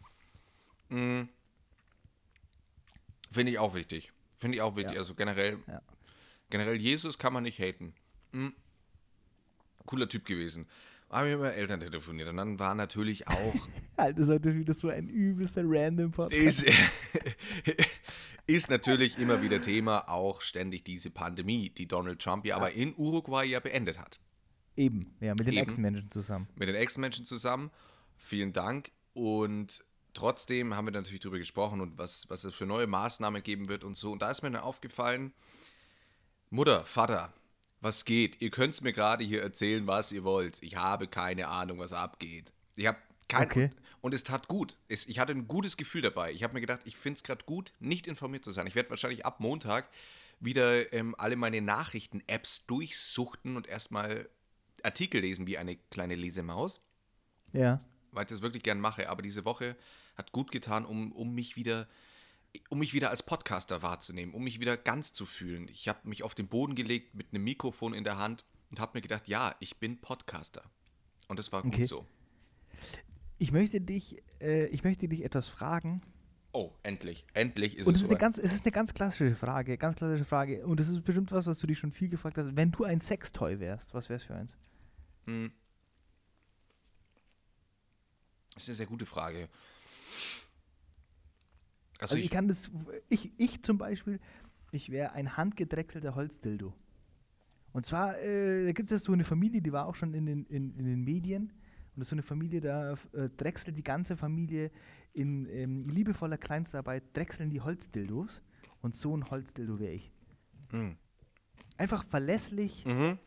Mhm. 0.89 1.29
Finde 3.33 3.51
ich 3.51 3.59
auch 3.59 3.73
wichtig. 3.75 4.11
Finde 4.37 4.55
ich 4.57 4.61
auch 4.61 4.75
wichtig. 4.75 4.93
Ja. 4.93 4.99
Also 4.99 5.15
generell, 5.15 5.59
Ja. 5.67 5.81
generell 6.49 6.75
Jesus 6.75 7.17
kann 7.17 7.33
man 7.33 7.43
nicht 7.43 7.59
haten. 7.59 7.93
Mhm. 8.31 8.53
Cooler 9.85 10.07
Typ 10.07 10.25
gewesen. 10.25 10.67
Habe 11.09 11.27
ich 11.27 11.33
mit 11.33 11.43
meinen 11.43 11.53
Eltern 11.53 11.79
telefoniert 11.79 12.29
und 12.29 12.37
dann 12.37 12.57
war 12.57 12.73
natürlich 12.73 13.27
auch 13.27 13.53
Alter, 13.97 14.27
heute 14.27 14.55
wieder 14.55 14.73
so 14.73 14.89
ein 14.89 15.09
übelster 15.09 15.61
random 15.65 16.11
Podcast. 16.11 16.63
ist, 16.63 16.65
ist 18.47 18.69
natürlich 18.69 19.17
immer 19.19 19.41
wieder 19.41 19.61
Thema 19.61 20.09
auch 20.09 20.41
ständig 20.41 20.83
diese 20.83 21.11
Pandemie, 21.11 21.69
die 21.69 21.87
Donald 21.87 22.19
Trump 22.21 22.45
ja 22.45 22.55
aber 22.55 22.71
in 22.71 22.95
Uruguay 22.95 23.45
ja 23.45 23.59
beendet 23.59 23.99
hat. 23.99 24.19
Eben, 24.75 25.15
ja, 25.19 25.35
mit 25.35 25.45
den. 25.47 25.57
Ex-Menschen 25.57 26.09
zusammen. 26.09 26.47
mit 26.55 26.67
den 26.67 26.75
Ex-Menschen 26.75 27.25
zusammen. 27.25 27.69
Vielen 28.17 28.53
Dank. 28.53 28.91
Und 29.13 29.85
trotzdem 30.13 30.75
haben 30.75 30.85
wir 30.87 30.91
natürlich 30.91 31.21
darüber 31.21 31.37
gesprochen 31.39 31.81
und 31.81 31.97
was, 31.97 32.29
was 32.29 32.43
es 32.43 32.53
für 32.53 32.65
neue 32.65 32.87
Maßnahmen 32.87 33.41
geben 33.43 33.69
wird 33.69 33.83
und 33.83 33.95
so. 33.95 34.11
Und 34.11 34.21
da 34.21 34.31
ist 34.31 34.41
mir 34.43 34.51
dann 34.51 34.61
aufgefallen, 34.61 35.33
Mutter, 36.49 36.85
Vater, 36.85 37.33
was 37.81 38.05
geht? 38.05 38.41
Ihr 38.41 38.49
könnt 38.49 38.73
es 38.75 38.81
mir 38.81 38.93
gerade 38.93 39.23
hier 39.23 39.41
erzählen, 39.41 39.87
was 39.87 40.11
ihr 40.11 40.23
wollt. 40.23 40.61
Ich 40.61 40.75
habe 40.75 41.07
keine 41.07 41.47
Ahnung, 41.47 41.79
was 41.79 41.93
abgeht. 41.93 42.53
Ich 42.75 42.85
habe 42.87 42.97
kein 43.27 43.47
Okay. 43.47 43.69
und 44.01 44.13
es 44.13 44.23
tat 44.23 44.47
gut. 44.47 44.77
Es, 44.87 45.07
ich 45.07 45.19
hatte 45.19 45.31
ein 45.33 45.47
gutes 45.47 45.77
Gefühl 45.77 46.01
dabei. 46.01 46.31
Ich 46.31 46.43
habe 46.43 46.53
mir 46.53 46.61
gedacht, 46.61 46.81
ich 46.85 46.95
finde 46.97 47.17
es 47.17 47.23
gerade 47.23 47.43
gut, 47.45 47.73
nicht 47.79 48.07
informiert 48.07 48.45
zu 48.45 48.51
sein. 48.51 48.67
Ich 48.67 48.75
werde 48.75 48.89
wahrscheinlich 48.89 49.25
ab 49.25 49.39
Montag 49.39 49.89
wieder 50.39 50.91
ähm, 50.93 51.15
alle 51.17 51.35
meine 51.35 51.61
Nachrichten-Apps 51.61 52.65
durchsuchten 52.67 53.55
und 53.57 53.67
erstmal 53.67 54.29
Artikel 54.83 55.21
lesen 55.21 55.47
wie 55.47 55.57
eine 55.57 55.77
kleine 55.89 56.15
Lesemaus, 56.15 56.81
Ja. 57.53 57.79
weil 58.11 58.23
ich 58.25 58.29
das 58.29 58.41
wirklich 58.41 58.63
gern 58.63 58.79
mache. 58.79 59.09
Aber 59.09 59.21
diese 59.21 59.45
Woche 59.45 59.75
hat 60.15 60.31
gut 60.31 60.51
getan, 60.51 60.85
um, 60.85 61.11
um 61.11 61.33
mich 61.33 61.55
wieder 61.55 61.87
um 62.69 62.79
mich 62.79 62.93
wieder 62.93 63.09
als 63.09 63.23
Podcaster 63.23 63.81
wahrzunehmen, 63.81 64.33
um 64.35 64.43
mich 64.43 64.59
wieder 64.59 64.77
ganz 64.77 65.11
zu 65.11 65.25
fühlen. 65.25 65.67
Ich 65.69 65.87
habe 65.87 66.07
mich 66.07 66.21
auf 66.21 66.35
den 66.35 66.47
Boden 66.47 66.75
gelegt 66.75 67.15
mit 67.15 67.33
einem 67.33 67.43
Mikrofon 67.43 67.95
in 67.95 68.03
der 68.03 68.19
Hand 68.19 68.45
und 68.69 68.79
habe 68.79 68.97
mir 68.97 69.01
gedacht, 69.01 69.27
ja, 69.27 69.55
ich 69.59 69.77
bin 69.77 69.99
Podcaster. 70.01 70.63
Und 71.27 71.39
das 71.39 71.51
war 71.51 71.63
gut 71.63 71.73
Okay. 71.73 71.85
so. 71.85 72.05
Ich 73.39 73.51
möchte 73.51 73.81
dich, 73.81 74.21
äh, 74.39 74.67
ich 74.67 74.83
möchte 74.83 75.07
dich 75.07 75.23
etwas 75.23 75.49
fragen. 75.49 76.01
Oh, 76.51 76.71
endlich, 76.83 77.25
endlich 77.33 77.77
ist 77.77 77.87
Und 77.87 77.95
es 77.95 78.01
es 78.01 78.03
ist, 78.03 78.09
eine 78.09 78.17
soweit. 78.17 78.19
ganz, 78.19 78.37
es 78.37 78.53
ist 78.53 78.63
eine 78.65 78.71
ganz 78.71 78.93
klassische 78.93 79.35
Frage, 79.35 79.75
ganz 79.79 79.97
klassische 79.97 80.25
Frage. 80.25 80.63
Und 80.67 80.79
es 80.79 80.87
ist 80.87 81.03
bestimmt 81.03 81.31
was, 81.31 81.47
was 81.47 81.57
du 81.57 81.65
dich 81.65 81.79
schon 81.79 81.91
viel 81.91 82.09
gefragt 82.09 82.37
hast. 82.37 82.55
Wenn 82.55 82.71
du 82.71 82.83
ein 82.83 82.99
Sextoy 83.01 83.59
wärst, 83.59 83.95
was 83.95 84.09
wär's 84.09 84.23
für 84.25 84.35
eins? 84.35 84.55
Hm. 85.25 85.51
Das 88.53 88.63
ist 88.63 88.69
eine 88.69 88.75
sehr 88.75 88.85
gute 88.85 89.07
Frage. 89.07 89.49
Also, 92.03 92.15
Also 92.15 92.19
ich 92.19 92.25
ich, 92.25 92.31
kann 92.31 92.47
das, 92.47 92.71
ich, 93.09 93.31
ich 93.37 93.63
zum 93.63 93.77
Beispiel, 93.77 94.19
ich 94.71 94.89
wäre 94.89 95.13
ein 95.13 95.37
handgedrechselter 95.37 96.15
Holzdildo. 96.15 96.73
Und 97.71 97.85
zwar, 97.85 98.19
äh, 98.19 98.65
da 98.65 98.71
gibt 98.73 98.85
es 98.85 98.91
ja 98.91 98.97
so 98.99 99.13
eine 99.13 99.23
Familie, 99.23 99.61
die 99.61 99.71
war 99.71 99.87
auch 99.87 99.95
schon 99.95 100.13
in 100.13 100.25
den, 100.25 100.45
in, 100.45 100.77
in 100.77 100.85
den 100.85 101.01
Medien. 101.03 101.43
Und 101.43 101.99
das 101.99 102.07
ist 102.07 102.09
so 102.09 102.15
eine 102.15 102.23
Familie, 102.23 102.59
da 102.59 102.93
äh, 103.13 103.29
drechselt 103.37 103.77
die 103.77 103.83
ganze 103.83 104.17
Familie 104.17 104.69
in 105.13 105.47
ähm, 105.47 105.87
liebevoller 105.87 106.37
Kleinstarbeit, 106.37 107.03
drechseln 107.13 107.49
die 107.49 107.61
Holzdildos. 107.61 108.41
Und 108.81 108.95
so 108.95 109.15
ein 109.15 109.29
Holzdildo 109.29 109.79
wäre 109.79 109.93
ich. 109.93 110.11
Hm. 110.71 110.97
Einfach 111.77 112.03
verlässlich, 112.03 112.85
mhm. 112.85 113.17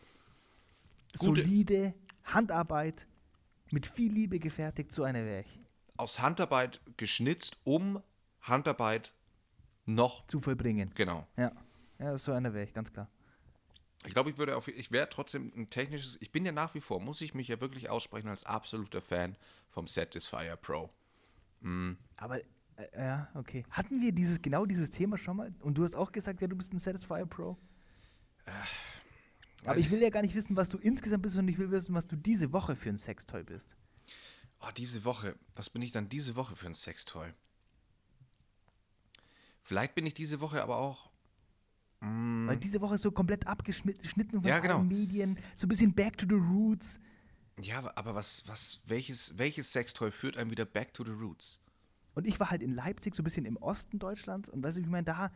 Solide, 1.15 1.95
Handarbeit. 2.25 3.07
Mit 3.71 3.87
viel 3.87 4.13
Liebe 4.13 4.39
gefertigt, 4.39 4.93
so 4.93 5.03
einer 5.03 5.25
wäre 5.25 5.41
ich. 5.41 5.61
Aus 5.97 6.21
Handarbeit 6.21 6.81
geschnitzt, 6.99 7.59
um 7.65 8.03
Handarbeit 8.49 9.13
noch, 9.85 10.27
Zu 10.27 10.41
vollbringen. 10.41 10.93
genau. 10.95 11.27
Ja. 11.37 11.53
Ja, 11.99 12.19
so 12.19 12.33
einer 12.33 12.53
wäre 12.53 12.65
ich, 12.65 12.75
ganz 12.75 12.93
klar. 12.93 13.09
Ich 14.05 14.13
glaube, 14.13 14.31
ich 14.31 14.39
würde 14.39 14.57
auf, 14.57 14.69
ich 14.69 14.91
wäre 14.91 15.09
trotzdem 15.09 15.53
ein 15.57 15.71
technisches, 15.71 16.19
ich 16.21 16.31
bin 16.31 16.45
ja 16.45 16.53
nach 16.53 16.75
wie 16.75 16.81
vor, 16.81 17.01
muss 17.01 17.21
ich 17.21 17.35
mich 17.35 17.49
ja 17.49 17.61
wirklich 17.61 17.89
aussprechen 17.89 18.29
als 18.29 18.45
absoluter 18.45 19.01
Fan 19.01 19.37
vom 19.71 19.87
Satisfyer 19.89 20.57
Pro. 20.57 20.91
Aber, 22.17 22.39
äh, 22.39 22.45
ja, 22.95 23.29
okay. 23.35 23.65
Hatten 23.71 24.01
wir 24.01 24.13
dieses, 24.13 24.41
genau 24.43 24.67
dieses 24.67 24.91
Thema 24.91 25.17
schon 25.19 25.39
mal? 25.39 25.55
Und 25.61 25.79
du 25.79 25.85
hast 25.85 25.95
auch 25.95 26.13
gesagt, 26.13 26.41
ja, 26.41 26.47
du 26.47 26.55
bist 26.55 26.73
ein 26.73 26.79
Satisfyer 26.79 27.27
Pro? 27.27 27.57
Aber 29.65 29.75
weiß 29.75 29.79
ich 29.79 29.91
will 29.91 30.01
ja 30.01 30.11
gar 30.11 30.23
nicht 30.23 30.35
wissen, 30.35 30.55
was 30.55 30.69
du 30.69 30.79
insgesamt 30.79 31.23
bist, 31.23 31.35
sondern 31.35 31.53
ich 31.53 31.59
will 31.59 31.71
wissen, 31.71 31.95
was 31.95 32.07
du 32.07 32.15
diese 32.15 32.53
Woche 32.53 32.77
für 32.77 32.91
ein 32.91 32.99
Sextoy 32.99 33.43
bist. 33.43 33.75
Oh, 34.61 34.71
diese 34.77 35.05
Woche, 35.05 35.35
was 35.57 35.71
bin 35.71 35.83
ich 35.83 35.93
dann 35.93 36.09
diese 36.09 36.37
Woche 36.37 36.55
für 36.55 36.67
ein 36.67 36.75
Sextoy? 36.75 37.33
Vielleicht 39.67 39.97
bin 39.97 40.07
ich 40.07 40.15
diese 40.15 40.39
Woche 40.41 40.63
aber 40.63 40.77
auch, 40.77 41.11
Weil 42.01 42.57
diese 42.57 42.81
Woche 42.81 42.95
ist 42.95 43.03
so 43.03 43.11
komplett 43.11 43.49
abgeschnitten 43.49 44.41
von 44.41 44.49
Ja, 44.49 44.61
genau. 44.61 44.77
allen 44.79 44.87
Medien, 44.87 45.37
so 45.57 45.67
ein 45.67 45.69
bisschen 45.69 45.93
back 45.93 46.17
to 46.17 46.25
the 46.29 46.37
roots. 46.37 47.01
ja, 47.61 47.83
aber 47.97 48.15
was, 48.15 48.45
was, 48.47 48.81
welches, 48.87 49.37
welches 49.39 49.73
Sextoy 49.73 50.13
führt 50.13 50.37
einem 50.37 50.53
wieder 50.53 50.67
back 50.67 50.95
to 50.95 51.05
the 51.05 51.11
roots? 51.11 51.59
Und 52.15 52.29
ich 52.29 52.39
war 52.39 52.51
halt 52.51 52.63
in 52.63 52.77
Leipzig, 52.77 53.17
so 53.17 53.23
ein 53.23 53.25
bisschen 53.25 53.45
im 53.45 53.57
Osten 53.57 53.99
Deutschlands. 53.99 54.49
Und 54.49 54.63
weißt 54.63 54.77
du, 54.77 54.83
ich 54.83 54.87
meine, 54.87 55.03
da, 55.05 55.33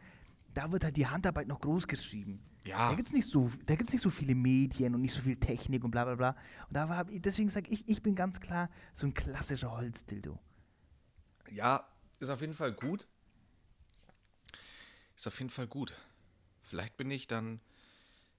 da 0.55 0.71
wird 0.71 0.85
halt 0.85 0.97
die 0.97 1.09
Handarbeit 1.09 1.49
noch 1.49 1.59
groß 1.59 1.89
geschrieben. 1.89 2.41
Ja. 2.65 2.91
Da 2.91 2.95
gibt 2.95 3.09
es 3.09 3.13
nicht, 3.13 3.27
so, 3.27 3.51
da 3.67 3.75
gibt's 3.75 3.93
nicht 3.93 4.03
so 4.03 4.11
viele 4.11 4.37
Medien 4.37 4.95
und 4.95 5.01
nicht 5.01 5.15
so 5.15 5.23
viel 5.23 5.37
Technik 5.41 5.83
und 5.83 5.91
bla 5.91 6.05
bla 6.05 6.15
bla. 6.15 6.37
Und 6.69 6.75
da 6.77 6.89
war, 6.89 7.05
deswegen 7.05 7.49
sage 7.49 7.69
ich, 7.69 7.89
ich 7.89 8.01
bin 8.01 8.15
ganz 8.15 8.39
klar 8.39 8.71
so 8.95 9.09
ein 9.09 9.13
klassischer 9.15 9.73
Holzdildo. 9.73 10.39
Ja, 11.51 11.85
ist 12.21 12.29
auf 12.29 12.41
jeden 12.43 12.55
Fall 12.55 12.73
gut. 12.73 13.09
Ist 15.21 15.27
auf 15.27 15.39
jeden 15.39 15.51
Fall 15.51 15.67
gut. 15.67 15.95
Vielleicht 16.63 16.97
bin 16.97 17.11
ich 17.11 17.27
dann, 17.27 17.61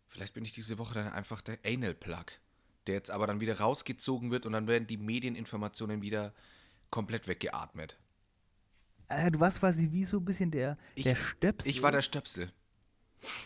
vielleicht 0.08 0.34
bin 0.34 0.44
ich 0.44 0.52
diese 0.52 0.80
Woche 0.80 0.96
dann 0.96 1.10
einfach 1.14 1.40
der 1.42 1.60
Anal 1.64 1.94
Plug, 1.94 2.26
der 2.88 2.96
jetzt 2.96 3.12
aber 3.12 3.28
dann 3.28 3.40
wieder 3.40 3.60
rausgezogen 3.60 4.32
wird 4.32 4.48
und 4.48 4.54
dann 4.54 4.66
werden 4.66 4.88
die 4.88 4.98
Medieninformationen 4.98 6.02
wieder 6.02 6.34
komplett 6.90 7.28
weggeatmet. 7.28 8.00
Äh, 9.10 9.30
du 9.30 9.40
warst 9.40 9.60
quasi 9.60 9.92
wie 9.92 10.04
so 10.04 10.18
ein 10.18 10.26
bisschen 10.26 10.50
der, 10.50 10.76
Ich- 10.96 11.04
der 11.04 11.16
Stöpsel 11.18 11.70
Ich 11.70 11.84
war 11.84 11.92
der 11.92 12.02
Stöpsel. 12.02 12.52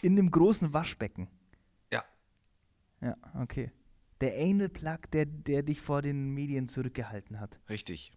in 0.01 0.15
dem 0.15 0.31
großen 0.31 0.71
Waschbecken. 0.71 1.27
Ja, 1.91 2.05
Ja, 3.01 3.17
okay. 3.41 3.69
Der 4.21 4.41
Anal 4.41 4.69
Plug, 4.69 4.99
der, 5.11 5.25
der 5.25 5.61
dich 5.61 5.81
vor 5.81 6.01
den 6.01 6.29
Medien 6.33 6.69
zurückgehalten 6.69 7.41
hat. 7.41 7.59
richtig. 7.67 8.13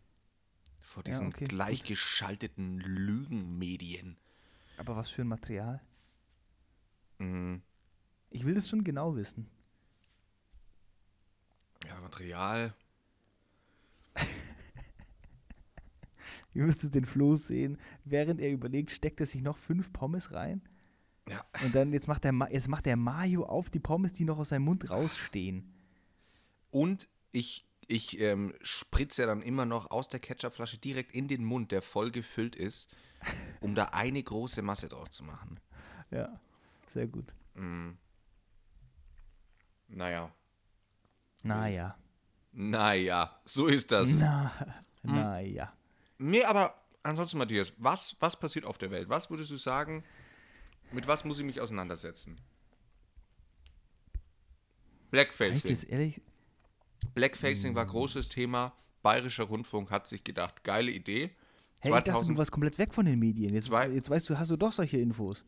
Vor 0.78 1.02
Ja, 1.02 1.10
diesen 1.10 1.26
okay, 1.26 1.40
gut. 1.40 1.48
gleichgeschalteten 1.48 2.78
Lügenmedien. 2.78 4.16
Aber 4.78 4.96
was 4.96 5.10
für 5.10 5.22
ein 5.22 5.28
Material? 5.28 5.80
Mhm. 7.18 7.62
Ich 8.30 8.44
will 8.44 8.54
das 8.54 8.68
schon 8.68 8.84
genau 8.84 9.16
wissen. 9.16 9.48
Ja, 11.86 12.00
Material. 12.00 12.74
Ihr 16.54 16.64
müsstet 16.64 16.94
den 16.94 17.04
Flo 17.04 17.36
sehen. 17.36 17.78
Während 18.04 18.40
er 18.40 18.50
überlegt, 18.50 18.90
steckt 18.90 19.20
er 19.20 19.26
sich 19.26 19.42
noch 19.42 19.56
fünf 19.56 19.92
Pommes 19.92 20.32
rein. 20.32 20.62
Ja, 21.28 21.44
Und 21.62 21.74
dann 21.74 21.92
jetzt 21.92 22.08
macht, 22.08 22.24
der, 22.24 22.32
Ma- 22.32 22.48
jetzt 22.50 22.68
macht 22.68 22.86
der 22.86 22.96
Mayo 22.96 23.44
auf 23.44 23.70
die 23.70 23.80
Pommes, 23.80 24.12
die 24.14 24.24
noch 24.24 24.38
aus 24.38 24.48
seinem 24.48 24.62
Mund 24.64 24.88
rausstehen. 24.90 25.74
Und 26.70 27.08
ich, 27.32 27.66
ich 27.86 28.18
ähm, 28.20 28.54
spritze 28.62 29.26
dann 29.26 29.42
immer 29.42 29.66
noch 29.66 29.90
aus 29.90 30.08
der 30.08 30.20
Ketchupflasche 30.20 30.78
direkt 30.78 31.12
in 31.12 31.28
den 31.28 31.44
Mund, 31.44 31.70
der 31.70 31.82
voll 31.82 32.10
gefüllt 32.10 32.56
ist, 32.56 32.88
um 33.60 33.74
da 33.74 33.86
eine 33.86 34.22
große 34.22 34.62
Masse 34.62 34.88
draus 34.88 35.10
zu 35.10 35.24
machen. 35.24 35.60
Ja, 36.10 36.40
sehr 36.92 37.06
gut. 37.06 37.32
Naja. 39.88 40.32
Naja. 41.42 41.96
Naja, 42.52 43.40
so 43.44 43.66
ist 43.66 43.92
das. 43.92 44.10
Na, 44.10 44.52
naja. 45.02 45.72
Nee, 46.18 46.44
aber 46.44 46.74
ansonsten, 47.02 47.38
Matthias, 47.38 47.72
was, 47.78 48.16
was 48.20 48.38
passiert 48.38 48.64
auf 48.64 48.78
der 48.78 48.90
Welt? 48.90 49.08
Was 49.08 49.30
würdest 49.30 49.50
du 49.50 49.56
sagen, 49.56 50.04
mit 50.92 51.06
was 51.06 51.24
muss 51.24 51.38
ich 51.38 51.44
mich 51.44 51.60
auseinandersetzen? 51.60 52.40
Blackfacing. 55.10 55.70
das 55.70 55.84
ehrlich? 55.84 56.20
Blackfacing 57.14 57.74
war 57.74 57.86
großes 57.86 58.28
Thema. 58.28 58.74
Bayerischer 59.02 59.44
Rundfunk 59.44 59.90
hat 59.90 60.06
sich 60.06 60.24
gedacht, 60.24 60.64
geile 60.64 60.90
Idee. 60.90 61.30
Hey, 61.80 61.90
ich 61.90 61.94
dachte, 61.96 62.10
2000 62.10 62.34
du 62.34 62.38
warst 62.38 62.50
komplett 62.52 62.78
weg 62.78 62.92
von 62.94 63.06
den 63.06 63.18
Medien. 63.18 63.54
Jetzt, 63.54 63.66
Zwei- 63.66 63.88
jetzt 63.88 64.10
weißt 64.10 64.28
du, 64.30 64.38
hast 64.38 64.50
du 64.50 64.56
doch 64.56 64.72
solche 64.72 64.98
Infos. 64.98 65.44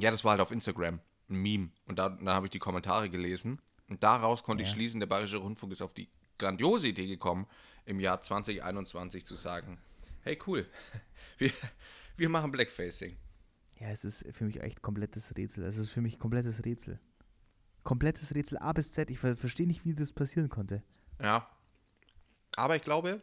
Ja, 0.00 0.10
das 0.10 0.24
war 0.24 0.32
halt 0.32 0.40
auf 0.40 0.52
Instagram, 0.52 1.00
ein 1.28 1.36
Meme. 1.42 1.70
Und 1.86 1.98
da, 1.98 2.08
dann 2.10 2.28
habe 2.28 2.46
ich 2.46 2.50
die 2.50 2.58
Kommentare 2.60 3.10
gelesen. 3.10 3.60
Und 3.88 4.02
daraus 4.02 4.42
konnte 4.42 4.62
ich 4.62 4.68
Ja. 4.68 4.74
schließen, 4.74 5.00
der 5.00 5.06
Bayerische 5.08 5.38
Rundfunk 5.38 5.72
ist 5.72 5.82
auf 5.82 5.94
die 5.94 6.08
grandiose 6.38 6.88
Idee 6.88 7.06
gekommen, 7.06 7.46
im 7.84 7.98
Jahr 8.00 8.20
2021 8.20 9.24
zu 9.24 9.34
sagen, 9.34 9.78
hey 10.22 10.38
cool, 10.46 10.66
wir, 11.38 11.50
wir 12.16 12.28
machen 12.28 12.52
Blackfacing. 12.52 13.16
Ja, 13.80 13.88
es 13.88 14.04
ist 14.04 14.26
für 14.32 14.44
mich 14.44 14.60
echt 14.60 14.82
komplettes 14.82 15.36
Rätsel. 15.36 15.64
Es 15.64 15.76
ist 15.76 15.88
für 15.90 16.00
mich 16.00 16.18
komplettes 16.18 16.64
Rätsel. 16.64 17.00
Komplettes 17.84 18.34
Rätsel 18.34 18.58
A 18.58 18.72
bis 18.72 18.92
Z. 18.92 19.08
Ich 19.10 19.18
ver 19.18 19.36
verstehe 19.36 19.66
nicht, 19.66 19.84
wie 19.84 19.94
das 19.94 20.12
passieren 20.12 20.48
konnte. 20.48 20.82
Ja. 21.22 21.48
Aber 22.56 22.76
ich 22.76 22.82
glaube, 22.82 23.22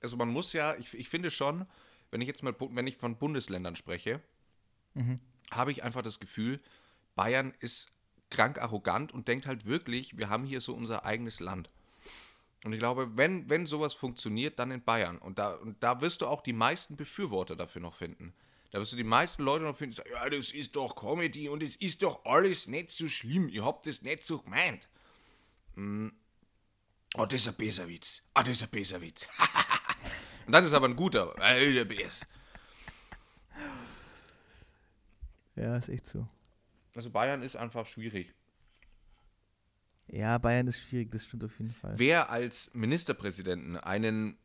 also 0.00 0.16
man 0.16 0.28
muss 0.28 0.52
ja, 0.52 0.74
ich, 0.76 0.94
ich 0.94 1.08
finde 1.08 1.30
schon, 1.30 1.66
wenn 2.10 2.20
ich 2.20 2.28
jetzt 2.28 2.42
mal, 2.42 2.54
wenn 2.58 2.86
ich 2.86 2.96
von 2.96 3.16
Bundesländern 3.16 3.76
spreche, 3.76 4.22
habe 5.50 5.72
ich 5.72 5.82
einfach 5.82 6.02
das 6.02 6.20
Gefühl, 6.20 6.60
Bayern 7.14 7.54
ist 7.60 7.90
krank 8.30 8.58
arrogant 8.58 9.12
und 9.12 9.28
denkt 9.28 9.46
halt 9.46 9.66
wirklich, 9.66 10.16
wir 10.18 10.28
haben 10.28 10.44
hier 10.44 10.60
so 10.60 10.74
unser 10.74 11.04
eigenes 11.04 11.40
Land. 11.40 11.70
Und 12.64 12.72
ich 12.72 12.78
glaube, 12.78 13.16
wenn, 13.16 13.48
wenn 13.48 13.66
sowas 13.66 13.94
funktioniert, 13.94 14.58
dann 14.58 14.70
in 14.70 14.82
Bayern. 14.82 15.18
Und 15.18 15.38
da, 15.38 15.54
und 15.54 15.82
da 15.82 16.00
wirst 16.00 16.22
du 16.22 16.26
auch 16.26 16.42
die 16.42 16.52
meisten 16.52 16.96
Befürworter 16.96 17.54
dafür 17.56 17.80
noch 17.80 17.94
finden. 17.94 18.34
Da 18.70 18.80
wirst 18.80 18.92
du 18.92 18.96
die 18.96 19.04
meisten 19.04 19.42
Leute 19.44 19.64
noch 19.64 19.76
finden, 19.76 19.92
die 19.92 19.96
sagen, 19.96 20.10
ja, 20.10 20.28
das 20.28 20.50
ist 20.50 20.76
doch 20.76 20.94
Comedy 20.96 21.48
und 21.48 21.62
es 21.62 21.76
ist 21.76 22.02
doch 22.02 22.24
alles 22.24 22.66
nicht 22.66 22.90
so 22.90 23.08
schlimm. 23.08 23.48
Ihr 23.48 23.64
habt 23.64 23.86
es 23.86 24.02
nicht 24.02 24.24
so 24.24 24.40
gemeint. 24.40 24.88
Mm. 25.74 26.08
Oh, 27.14 27.24
das 27.24 27.42
ist 27.42 27.48
ein 27.48 27.54
besser 27.54 27.88
Witz. 27.88 28.22
Ah, 28.34 28.42
das 28.42 28.56
ist 28.58 28.64
ein 28.64 28.70
besser 28.70 29.00
Witz. 29.00 29.26
und 30.48 30.52
dann 30.52 30.64
ist 30.64 30.72
aber 30.72 30.88
ein 30.88 30.96
guter. 30.96 31.34
Der 31.36 31.84
Bes. 31.84 32.26
Ja, 35.56 35.76
ist 35.76 35.90
echt 35.90 36.06
so. 36.06 36.26
Also 36.94 37.10
Bayern 37.10 37.42
ist 37.42 37.54
einfach 37.54 37.84
schwierig. 37.84 38.32
Ja, 40.06 40.38
Bayern 40.38 40.66
ist 40.66 40.80
schwierig, 40.80 41.10
das 41.10 41.26
stimmt 41.26 41.44
auf 41.44 41.58
jeden 41.58 41.72
Fall. 41.72 41.98
Wer 41.98 42.30
als 42.30 42.72
Ministerpräsidenten 42.72 43.76
einen 43.76 44.38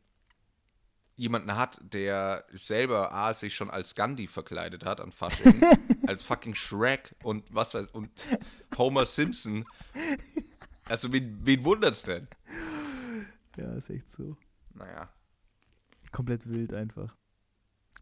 jemanden 1.16 1.56
hat, 1.56 1.80
der 1.82 2.44
selber 2.52 3.14
A, 3.14 3.32
sich 3.32 3.54
schon 3.54 3.70
als 3.70 3.94
Gandhi 3.94 4.26
verkleidet 4.26 4.84
hat 4.84 5.00
an 5.00 5.10
Fasching, 5.10 5.58
als 6.06 6.22
fucking 6.22 6.54
Shrek 6.54 7.14
und 7.22 7.46
was 7.54 7.72
weiß 7.72 7.88
und 7.92 8.10
Homer 8.76 9.06
Simpson. 9.06 9.64
Also 10.86 11.10
wen, 11.14 11.38
wen 11.46 11.64
wundert's 11.64 12.02
denn? 12.02 12.28
Ja, 13.56 13.72
ist 13.72 13.88
echt 13.88 14.10
so. 14.10 14.36
Naja. 14.74 15.08
Komplett 16.14 16.48
wild 16.48 16.72
einfach. 16.72 17.16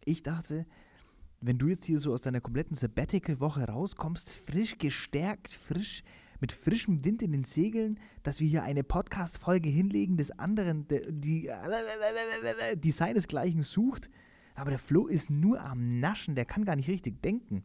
Ich 0.05 0.23
dachte, 0.23 0.67
wenn 1.41 1.57
du 1.57 1.69
jetzt 1.69 1.87
hier 1.87 1.99
so 1.99 2.13
aus 2.13 2.21
deiner 2.21 2.43
kompletten 2.43 2.77
Sabbatical-Woche 2.77 3.65
rauskommst, 3.65 4.37
frisch 4.37 4.77
gestärkt, 4.77 5.51
frisch, 5.51 6.03
mit 6.39 6.53
frischem 6.53 7.03
Wind 7.07 7.23
in 7.23 7.33
den 7.33 7.45
Segeln, 7.45 7.99
dass 8.23 8.39
wir 8.39 8.47
hier 8.49 8.65
eine 8.65 8.85
Podcast-Folge 8.85 9.71
hinlegen, 9.71 10.19
des 10.19 10.31
anderen, 10.39 10.87
der, 10.89 11.11
die, 11.11 11.51
die 12.77 12.91
seinesgleichen 12.91 13.63
sucht. 13.63 14.11
Aber 14.55 14.69
der 14.69 14.79
Flo 14.79 15.07
ist 15.07 15.31
nur 15.31 15.63
am 15.63 15.99
Naschen, 15.99 16.35
der 16.35 16.45
kann 16.45 16.67
gar 16.67 16.77
nicht 16.77 16.89
richtig 16.91 17.23
denken. 17.23 17.65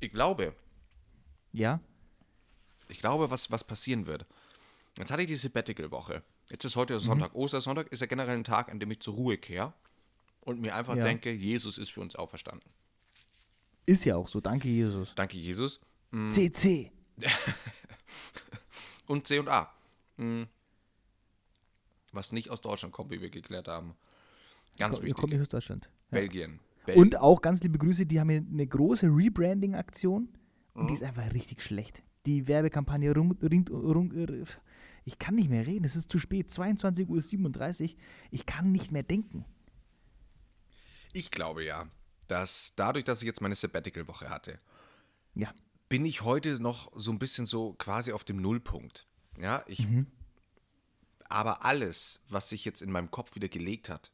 Ich 0.00 0.12
glaube, 0.12 0.54
Ja? 1.52 1.80
ich 2.88 3.00
glaube, 3.00 3.30
was, 3.30 3.50
was 3.50 3.64
passieren 3.64 4.06
wird. 4.06 4.24
Jetzt 4.96 5.10
hatte 5.10 5.20
ich 5.22 5.28
die 5.28 5.36
Sabbatical-Woche. 5.36 6.22
Jetzt 6.50 6.64
ist 6.64 6.76
heute 6.76 6.98
Sonntag. 7.00 7.34
Ostersonntag 7.34 7.88
ist 7.92 8.00
ja 8.00 8.06
generell 8.06 8.36
ein 8.36 8.44
Tag, 8.44 8.70
an 8.70 8.80
dem 8.80 8.90
ich 8.90 9.00
zur 9.00 9.14
Ruhe 9.14 9.38
kehre 9.38 9.72
und 10.40 10.60
mir 10.60 10.74
einfach 10.74 10.96
Ja. 10.96 11.04
denke, 11.04 11.30
Jesus 11.32 11.78
ist 11.78 11.92
für 11.92 12.00
uns 12.00 12.16
auferstanden. 12.16 12.68
Ist 13.86 14.04
ja 14.04 14.16
auch 14.16 14.28
so, 14.28 14.40
danke 14.40 14.68
Jesus. 14.68 15.12
Danke, 15.14 15.36
Jesus. 15.38 15.80
CC. 16.30 16.90
Und 19.06 19.26
C 19.26 19.38
und 19.40 19.48
A. 19.48 19.72
Hm. 20.18 20.46
Was 22.12 22.30
nicht 22.32 22.48
aus 22.50 22.60
Deutschland 22.60 22.92
kommt, 22.94 23.10
wie 23.10 23.20
wir 23.20 23.30
geklärt 23.30 23.66
haben. 23.68 23.94
Ganz 24.78 24.96
Ko- 24.98 25.02
wichtig. 25.02 25.16
Kommt 25.18 25.32
nicht 25.32 25.42
aus 25.42 25.48
Deutschland. 25.48 25.88
Ja. 26.10 26.18
Belgien. 26.18 26.60
Bel 26.86 26.96
Und 26.96 27.16
auch 27.18 27.40
ganz 27.42 27.60
liebe 27.62 27.78
Grüße, 27.78 28.06
die 28.06 28.20
haben 28.20 28.30
hier 28.30 28.44
eine 28.48 28.66
große 28.66 29.06
Rebranding-Aktion 29.06 30.28
und 30.74 30.82
Mhm. 30.84 30.86
die 30.88 30.94
ist 30.94 31.02
einfach 31.02 31.32
richtig 31.34 31.62
schlecht. 31.62 32.02
Die 32.26 32.46
Werbekampagne 32.46 33.12
rum, 33.14 33.36
ringt, 33.42 33.70
rum, 33.70 34.10
Ich 35.04 35.18
kann 35.18 35.34
nicht 35.34 35.48
mehr 35.50 35.66
reden. 35.66 35.84
Es 35.84 35.96
ist 35.96 36.10
zu 36.10 36.18
spät. 36.18 36.50
22.37 36.50 37.82
Uhr. 37.92 37.98
Ich 38.30 38.46
kann 38.46 38.70
nicht 38.72 38.92
mehr 38.92 39.02
denken. 39.02 39.44
Ich 41.12 41.30
glaube 41.30 41.64
ja, 41.64 41.88
dass 42.28 42.74
dadurch, 42.76 43.04
dass 43.04 43.20
ich 43.22 43.26
jetzt 43.26 43.40
meine 43.40 43.54
Sabbatical-Woche 43.56 44.28
hatte, 44.30 44.58
Ja. 45.34 45.52
bin 45.88 46.04
ich 46.06 46.22
heute 46.22 46.60
noch 46.60 46.92
so 46.94 47.10
ein 47.10 47.18
bisschen 47.18 47.46
so 47.46 47.72
quasi 47.74 48.12
auf 48.12 48.24
dem 48.24 48.36
Nullpunkt. 48.40 49.06
Ja, 49.38 49.64
ich. 49.66 49.86
Mhm. 49.88 50.06
Aber 51.28 51.64
alles, 51.64 52.22
was 52.28 52.48
sich 52.48 52.64
jetzt 52.64 52.82
in 52.82 52.90
meinem 52.92 53.10
Kopf 53.10 53.34
wieder 53.34 53.48
gelegt 53.48 53.88
hat, 53.88 54.10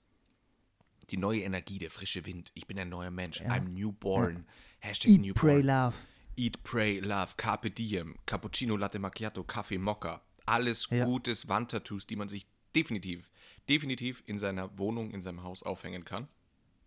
die 1.10 1.16
neue 1.16 1.42
Energie, 1.42 1.78
der 1.78 1.90
frische 1.90 2.26
Wind, 2.26 2.50
ich 2.54 2.66
bin 2.66 2.78
ein 2.78 2.88
neuer 2.88 3.10
Mensch, 3.10 3.40
I'm 3.42 3.68
newborn, 3.68 4.46
Hashtag 4.80 5.10
Eat, 5.10 5.20
newborn. 5.20 5.34
pray, 5.34 5.60
love. 5.62 5.96
Eat, 6.38 6.62
Pray, 6.64 6.98
Love, 7.00 7.32
Carpe 7.38 7.70
Diem, 7.70 8.14
Cappuccino, 8.26 8.76
Latte 8.76 8.98
Macchiato, 8.98 9.42
Kaffee, 9.42 9.78
Mokka. 9.78 10.20
Alles 10.46 10.88
Ja. 10.90 11.04
gutes 11.04 11.48
Wandtattoos, 11.48 12.06
die 12.06 12.16
man 12.16 12.28
sich 12.28 12.46
definitiv, 12.74 13.30
definitiv 13.68 14.22
in 14.26 14.38
seiner 14.38 14.78
Wohnung, 14.78 15.10
in 15.10 15.20
seinem 15.20 15.42
Haus 15.42 15.62
aufhängen 15.62 16.04
kann. 16.04 16.28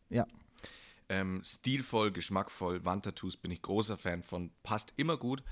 Ja. 0.10 0.26
Ähm, 1.10 1.42
stilvoll, 1.44 2.12
geschmackvoll, 2.12 2.86
Wandtattoos 2.86 3.38
bin 3.38 3.52
ich 3.52 3.62
großer 3.62 3.98
Fan 3.98 4.22
von, 4.24 4.52
passt 4.64 4.94
immer 4.96 5.18
gut. 5.18 5.44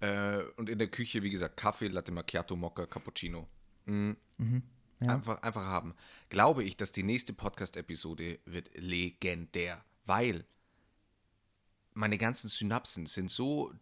Äh, 0.00 0.42
und 0.56 0.70
in 0.70 0.78
der 0.78 0.88
Küche, 0.88 1.22
wie 1.22 1.30
gesagt, 1.30 1.58
Kaffee, 1.58 1.88
Latte 1.88 2.10
Macchiato, 2.12 2.56
Mokka, 2.56 2.86
Cappuccino. 2.86 3.46
Mm. 3.84 4.12
Ja. 5.00 5.14
Einfach, 5.14 5.42
einfach 5.42 5.64
haben. 5.64 5.94
Glaube 6.30 6.64
ich, 6.64 6.76
dass 6.76 6.92
die 6.92 7.02
nächste 7.02 7.32
Podcast-Episode 7.34 8.38
wird 8.46 8.70
legendär, 8.74 9.84
weil 10.06 10.44
meine 11.94 12.18
ganzen 12.18 12.48
Synapsen 12.48 13.06
sind 13.06 13.30
so 13.30 13.72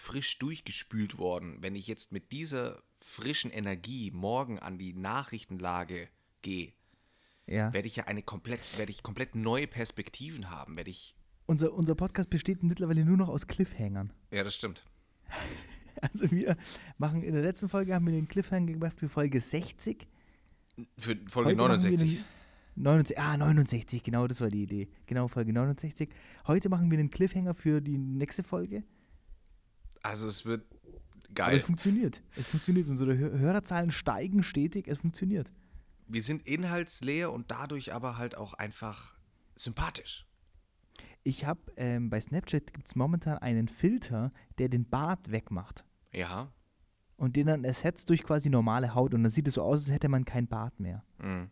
frisch 0.00 0.38
durchgespült 0.38 1.18
worden, 1.18 1.58
wenn 1.60 1.74
ich 1.74 1.86
jetzt 1.86 2.10
mit 2.10 2.32
dieser 2.32 2.82
frischen 2.98 3.50
Energie 3.50 4.10
morgen 4.10 4.58
an 4.58 4.78
die 4.78 4.92
Nachrichtenlage 4.94 6.08
gehe, 6.42 6.72
Ja. 7.46 7.72
werde 7.72 7.86
ich 7.86 7.96
ja 7.96 8.04
eine 8.04 8.22
komplett, 8.22 8.60
werde 8.78 8.90
ich 8.92 9.02
komplett 9.02 9.34
neue 9.34 9.66
Perspektiven 9.66 10.50
haben, 10.50 10.76
werde 10.76 10.90
ich. 10.90 11.14
Unser, 11.46 11.72
unser 11.74 11.94
Podcast 11.94 12.30
besteht 12.30 12.62
mittlerweile 12.62 13.04
nur 13.04 13.16
noch 13.16 13.28
aus 13.28 13.46
Cliffhangern. 13.46 14.12
Ja, 14.32 14.42
das 14.44 14.54
stimmt. 14.54 14.84
Also 16.02 16.30
wir 16.30 16.56
machen, 16.96 17.22
in 17.22 17.34
der 17.34 17.42
letzten 17.42 17.68
Folge 17.68 17.94
haben 17.94 18.06
wir 18.06 18.12
den 18.14 18.26
Cliffhanger 18.26 18.72
gemacht 18.72 18.98
für 18.98 19.08
Folge 19.10 19.38
60. 19.38 20.06
Für 20.96 21.14
Folge 21.28 21.50
Heute 21.50 21.56
machen 21.58 21.82
wir 21.82 21.90
69. 21.90 22.24
den 22.74 22.82
69. 22.82 23.18
Ah, 23.18 23.36
69, 23.36 24.02
genau, 24.02 24.26
das 24.26 24.40
war 24.40 24.48
die 24.48 24.62
Idee. 24.62 24.88
Genau, 25.04 25.28
Folge 25.28 25.52
69. 25.52 26.08
Heute 26.46 26.70
machen 26.70 26.90
wir 26.90 26.96
den 26.96 27.10
Cliffhanger 27.10 27.52
für 27.52 27.82
die 27.82 27.98
nächste 27.98 28.42
Folge. 28.42 28.82
Also 30.02 30.28
es 30.28 30.44
wird 30.44 30.64
Aber 31.24 31.34
geil. 31.34 31.56
es 31.56 31.62
funktioniert. 31.62 32.22
Es 32.36 32.46
funktioniert. 32.46 32.88
Unsere 32.88 33.16
Hör 33.16 33.38
Hörerzahlen 33.38 33.90
steigen 33.90 34.42
stetig. 34.42 34.88
Es 34.88 34.98
funktioniert. 34.98 35.52
Wir 36.08 36.22
sind 36.22 36.46
inhaltsleer 36.46 37.32
und 37.32 37.50
dadurch 37.50 37.92
aber 37.92 38.18
halt 38.18 38.36
auch 38.36 38.54
einfach 38.54 39.18
sympathisch. 39.54 40.26
Ich 41.22 41.44
habe 41.44 41.60
ähm, 41.76 42.08
bei 42.10 42.20
Snapchat 42.20 42.72
gibt 42.72 42.88
es 42.88 42.96
momentan 42.96 43.38
einen 43.38 43.68
Filter, 43.68 44.32
der 44.58 44.68
den 44.68 44.88
Bart 44.88 45.30
wegmacht. 45.30 45.84
Ja. 46.12 46.52
Und 47.16 47.36
den 47.36 47.46
dann 47.46 47.64
ersetzt 47.64 48.08
durch 48.08 48.22
quasi 48.22 48.48
normale 48.48 48.94
Haut. 48.94 49.12
Und 49.12 49.22
dann 49.22 49.30
sieht 49.30 49.46
es 49.46 49.54
so 49.54 49.62
aus, 49.62 49.80
als 49.80 49.90
hätte 49.90 50.08
man 50.08 50.24
keinen 50.24 50.48
Bart 50.48 50.80
mehr. 50.80 51.04
Mhm. 51.18 51.50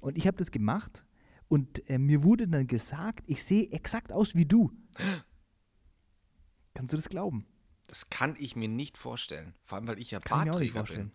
Und 0.00 0.16
ich 0.18 0.26
habe 0.26 0.36
das 0.36 0.50
gemacht 0.50 1.04
und 1.48 1.88
äh, 1.88 1.98
mir 1.98 2.22
wurde 2.22 2.46
dann 2.46 2.66
gesagt, 2.66 3.24
ich 3.26 3.42
sehe 3.42 3.70
exakt 3.70 4.12
aus 4.12 4.34
wie 4.34 4.44
du. 4.44 4.70
Kannst 6.74 6.92
du 6.92 6.96
das 6.96 7.08
glauben? 7.08 7.46
Das 7.88 8.08
kann 8.10 8.36
ich 8.38 8.54
mir 8.54 8.68
nicht 8.68 8.96
vorstellen. 8.96 9.54
Vor 9.64 9.76
allem, 9.76 9.88
weil 9.88 9.98
ich 9.98 10.10
ja 10.10 10.20
Kann 10.20 10.40
ich 10.40 10.44
nicht 10.44 10.52
Bartträger 10.52 10.72
bin. 10.72 10.86
vorstellen. 10.86 11.12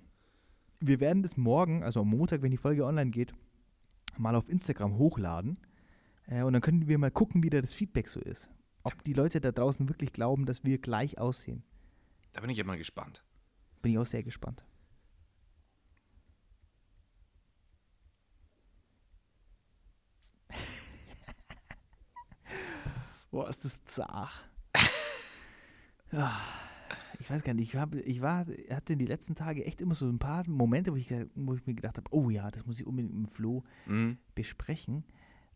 Wir 0.80 1.00
werden 1.00 1.24
das 1.24 1.38
morgen, 1.38 1.84
also 1.84 2.02
am 2.02 2.10
Montag, 2.10 2.42
wenn 2.42 2.52
die 2.52 2.58
Folge 2.58 2.86
online 2.86 3.12
geht, 3.12 3.34
mal 4.18 4.36
auf 4.36 4.50
Instagram 4.50 4.98
hochladen. 4.98 5.58
Äh, 6.28 6.44
und 6.44 6.54
dann 6.54 6.62
können 6.62 6.88
wir 6.88 6.98
mal 6.98 7.12
gucken, 7.12 7.44
wie 7.44 7.50
da 7.50 7.62
das 7.62 7.74
Feedback 7.74 8.10
so 8.10 8.20
ist. 8.20 8.50
Ob 8.84 9.02
die 9.04 9.14
Leute 9.14 9.40
da 9.40 9.52
draußen 9.52 9.88
wirklich 9.88 10.12
glauben, 10.12 10.46
dass 10.46 10.64
wir 10.64 10.78
gleich 10.80 11.18
aussehen. 11.20 11.64
Da 12.34 12.42
bin 12.42 12.50
ich 12.50 12.58
ja 12.58 12.64
mal 12.64 12.78
gespannt. 12.78 13.24
Bin 13.82 13.92
ich 13.94 13.98
auch 14.00 14.06
sehr 14.06 14.24
gespannt. 14.24 14.66
Boah, 23.32 23.50
ist 23.50 23.64
das 23.64 23.84
zart. 23.86 24.44
Ich 27.20 27.30
weiß 27.30 27.44
gar 27.44 27.54
nicht, 27.54 27.74
ich, 27.74 27.80
hab, 27.80 27.96
ich 27.96 28.22
war, 28.22 28.46
hatte 28.70 28.94
in 28.94 29.00
die 29.00 29.06
letzten 29.06 29.36
Tage 29.36 29.66
echt 29.66 29.82
immer 29.82 29.96
so 29.96 30.08
ein 30.08 30.20
paar 30.20 30.48
Momente, 30.50 30.92
wo 30.92 30.96
ich, 30.96 31.14
wo 31.36 31.54
ich 31.54 31.66
mir 31.66 31.74
gedacht 31.74 31.98
habe, 31.98 32.10
oh 32.12 32.30
ja, 32.30 32.52
das 32.52 32.66
muss 32.66 32.80
ich 32.80 32.86
unbedingt 32.86 33.16
mit 33.16 33.32
Flo 33.32 33.64
Mhm. 33.86 34.18
besprechen. 34.36 35.04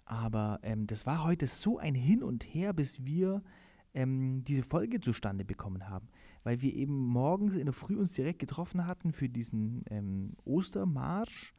Aber 0.05 0.59
ähm, 0.63 0.87
das 0.87 1.05
war 1.05 1.23
heute 1.25 1.47
so 1.47 1.77
ein 1.77 1.93
Hin 1.95 2.23
und 2.23 2.43
Her, 2.43 2.71
bis 2.73 3.03
wir 3.05 3.43
ähm, 3.93 4.43
diese 4.45 4.63
Folge 4.63 5.01
zustande 5.01 5.43
bekommen 5.43 5.89
haben. 5.89 6.07
Weil 6.43 6.61
wir 6.61 6.73
eben 6.73 6.95
morgens 6.95 7.55
in 7.55 7.65
der 7.65 7.73
Früh 7.73 7.97
uns 7.97 8.13
direkt 8.13 8.39
getroffen 8.39 8.87
hatten 8.87 9.11
für 9.11 9.27
diesen 9.27 9.83
ähm, 9.89 10.33
Ostermarsch. 10.45 11.53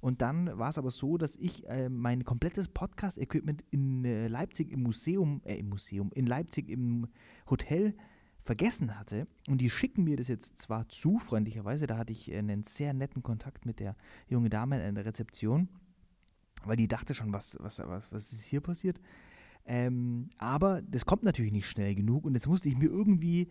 Und 0.00 0.22
dann 0.22 0.56
war 0.58 0.70
es 0.70 0.78
aber 0.78 0.90
so, 0.90 1.18
dass 1.18 1.36
ich 1.36 1.68
äh, 1.68 1.90
mein 1.90 2.24
komplettes 2.24 2.68
Podcast-Equipment 2.68 3.62
in 3.70 4.02
äh, 4.06 4.28
Leipzig 4.28 4.72
im 4.72 4.82
Museum, 4.82 5.42
äh, 5.44 5.56
im 5.56 5.68
Museum, 5.68 6.10
in 6.14 6.26
Leipzig 6.26 6.70
im 6.70 7.06
Hotel 7.50 7.94
vergessen 8.42 8.98
hatte. 8.98 9.26
Und 9.48 9.60
die 9.60 9.70
schicken 9.70 10.04
mir 10.04 10.16
das 10.16 10.28
jetzt 10.28 10.58
zwar 10.58 10.88
zu, 10.88 11.18
freundlicherweise, 11.18 11.86
da 11.86 11.98
hatte 11.98 12.12
ich 12.12 12.30
äh, 12.30 12.38
einen 12.38 12.62
sehr 12.64 12.92
netten 12.94 13.22
Kontakt 13.22 13.66
mit 13.66 13.80
der 13.80 13.96
jungen 14.28 14.50
Dame 14.50 14.86
in 14.86 14.94
der 14.94 15.04
Rezeption 15.04 15.68
weil 16.66 16.76
die 16.76 16.88
dachte 16.88 17.14
schon, 17.14 17.32
was, 17.32 17.56
was, 17.60 17.78
was, 17.78 18.12
was 18.12 18.32
ist 18.34 18.44
hier 18.44 18.60
passiert. 18.60 19.00
Ähm, 19.64 20.28
aber 20.36 20.82
das 20.82 21.06
kommt 21.06 21.22
natürlich 21.22 21.52
nicht 21.52 21.66
schnell 21.66 21.94
genug 21.94 22.26
und 22.26 22.34
jetzt 22.34 22.48
musste 22.48 22.68
ich 22.68 22.76
mir 22.76 22.90
irgendwie 22.90 23.48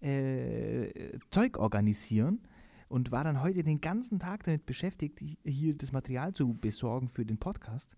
äh, 0.00 1.18
Zeug 1.30 1.58
organisieren 1.58 2.40
und 2.88 3.12
war 3.12 3.22
dann 3.24 3.42
heute 3.42 3.62
den 3.62 3.80
ganzen 3.80 4.18
Tag 4.18 4.44
damit 4.44 4.66
beschäftigt, 4.66 5.20
hi- 5.20 5.38
hier 5.44 5.76
das 5.76 5.92
Material 5.92 6.32
zu 6.32 6.54
besorgen 6.54 7.08
für 7.08 7.24
den 7.24 7.38
Podcast. 7.38 7.96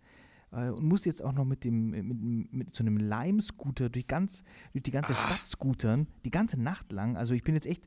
Äh, 0.52 0.70
und 0.70 0.84
muss 0.84 1.04
jetzt 1.04 1.22
auch 1.22 1.32
noch 1.32 1.44
mit 1.44 1.64
dem 1.64 1.90
mit, 1.90 2.52
mit 2.52 2.74
so 2.74 2.82
einem 2.82 2.96
Lime-Scooter 2.96 3.88
durch 3.88 4.06
ganz 4.06 4.42
durch 4.72 4.82
die 4.82 4.90
ganze 4.90 5.14
Stadt 5.14 5.46
scootern, 5.46 6.06
die 6.24 6.30
ganze 6.30 6.60
Nacht 6.60 6.92
lang. 6.92 7.16
Also 7.16 7.34
ich 7.34 7.42
bin 7.42 7.54
jetzt 7.54 7.66
echt 7.66 7.84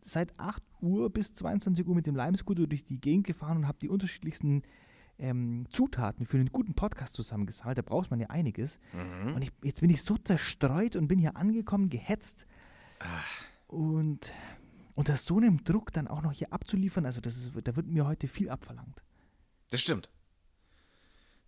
seit 0.00 0.38
8 0.38 0.62
Uhr 0.80 1.10
bis 1.10 1.32
22 1.32 1.86
Uhr 1.86 1.94
mit 1.94 2.06
dem 2.06 2.16
Lime-Scooter 2.16 2.66
durch 2.66 2.84
die 2.84 3.00
Gegend 3.00 3.26
gefahren 3.26 3.58
und 3.58 3.68
habe 3.68 3.78
die 3.80 3.88
unterschiedlichsten 3.88 4.62
ähm, 5.18 5.66
Zutaten 5.70 6.26
für 6.26 6.38
einen 6.38 6.50
guten 6.50 6.74
Podcast 6.74 7.14
zusammengesammelt. 7.14 7.78
Da 7.78 7.82
braucht 7.82 8.10
man 8.10 8.18
ja 8.20 8.28
einiges. 8.30 8.78
Mhm. 8.92 9.34
Und 9.34 9.42
ich, 9.42 9.52
jetzt 9.62 9.80
bin 9.80 9.90
ich 9.90 10.02
so 10.02 10.16
zerstreut 10.16 10.96
und 10.96 11.08
bin 11.08 11.18
hier 11.18 11.36
angekommen, 11.36 11.88
gehetzt. 11.88 12.46
Und 13.68 14.32
unter 14.94 15.16
so 15.16 15.38
einem 15.38 15.64
Druck 15.64 15.92
dann 15.92 16.08
auch 16.08 16.22
noch 16.22 16.32
hier 16.32 16.52
abzuliefern, 16.52 17.06
also 17.06 17.20
das 17.20 17.36
ist, 17.36 17.52
da 17.64 17.76
wird 17.76 17.86
mir 17.86 18.06
heute 18.06 18.28
viel 18.28 18.50
abverlangt. 18.50 19.02
Das 19.70 19.80
stimmt. 19.80 20.10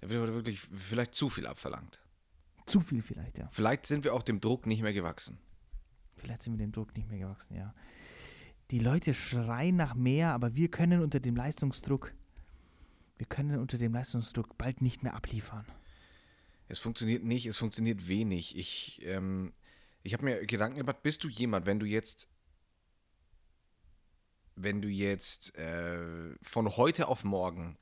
Heute 0.04 0.34
wirklich 0.34 0.60
vielleicht 0.60 1.14
zu 1.14 1.30
viel 1.30 1.46
abverlangt. 1.46 2.02
Zu 2.66 2.80
viel 2.80 3.02
vielleicht, 3.02 3.38
ja. 3.38 3.48
Vielleicht 3.52 3.86
sind 3.86 4.04
wir 4.04 4.14
auch 4.14 4.22
dem 4.22 4.40
Druck 4.40 4.66
nicht 4.66 4.82
mehr 4.82 4.92
gewachsen. 4.92 5.38
Vielleicht 6.16 6.42
sind 6.42 6.54
wir 6.54 6.58
dem 6.58 6.72
Druck 6.72 6.96
nicht 6.96 7.08
mehr 7.08 7.18
gewachsen, 7.18 7.56
ja. 7.56 7.74
Die 8.70 8.78
Leute 8.78 9.12
schreien 9.12 9.76
nach 9.76 9.94
mehr, 9.94 10.32
aber 10.32 10.54
wir 10.54 10.70
können 10.70 11.02
unter 11.02 11.20
dem 11.20 11.36
Leistungsdruck, 11.36 12.14
wir 13.18 13.26
können 13.26 13.58
unter 13.58 13.76
dem 13.76 13.92
Leistungsdruck 13.92 14.56
bald 14.56 14.80
nicht 14.80 15.02
mehr 15.02 15.14
abliefern. 15.14 15.66
Es 16.68 16.78
funktioniert 16.78 17.22
nicht, 17.24 17.46
es 17.46 17.58
funktioniert 17.58 18.08
wenig. 18.08 18.56
Ich, 18.56 19.00
ähm, 19.04 19.52
ich 20.02 20.14
habe 20.14 20.24
mir 20.24 20.46
Gedanken 20.46 20.78
gemacht, 20.78 21.02
bist 21.02 21.22
du 21.24 21.28
jemand, 21.28 21.66
wenn 21.66 21.78
du 21.78 21.86
jetzt, 21.86 22.28
wenn 24.56 24.80
du 24.80 24.88
jetzt 24.88 25.54
äh, 25.56 26.34
von 26.40 26.76
heute 26.76 27.08
auf 27.08 27.24
morgen 27.24 27.76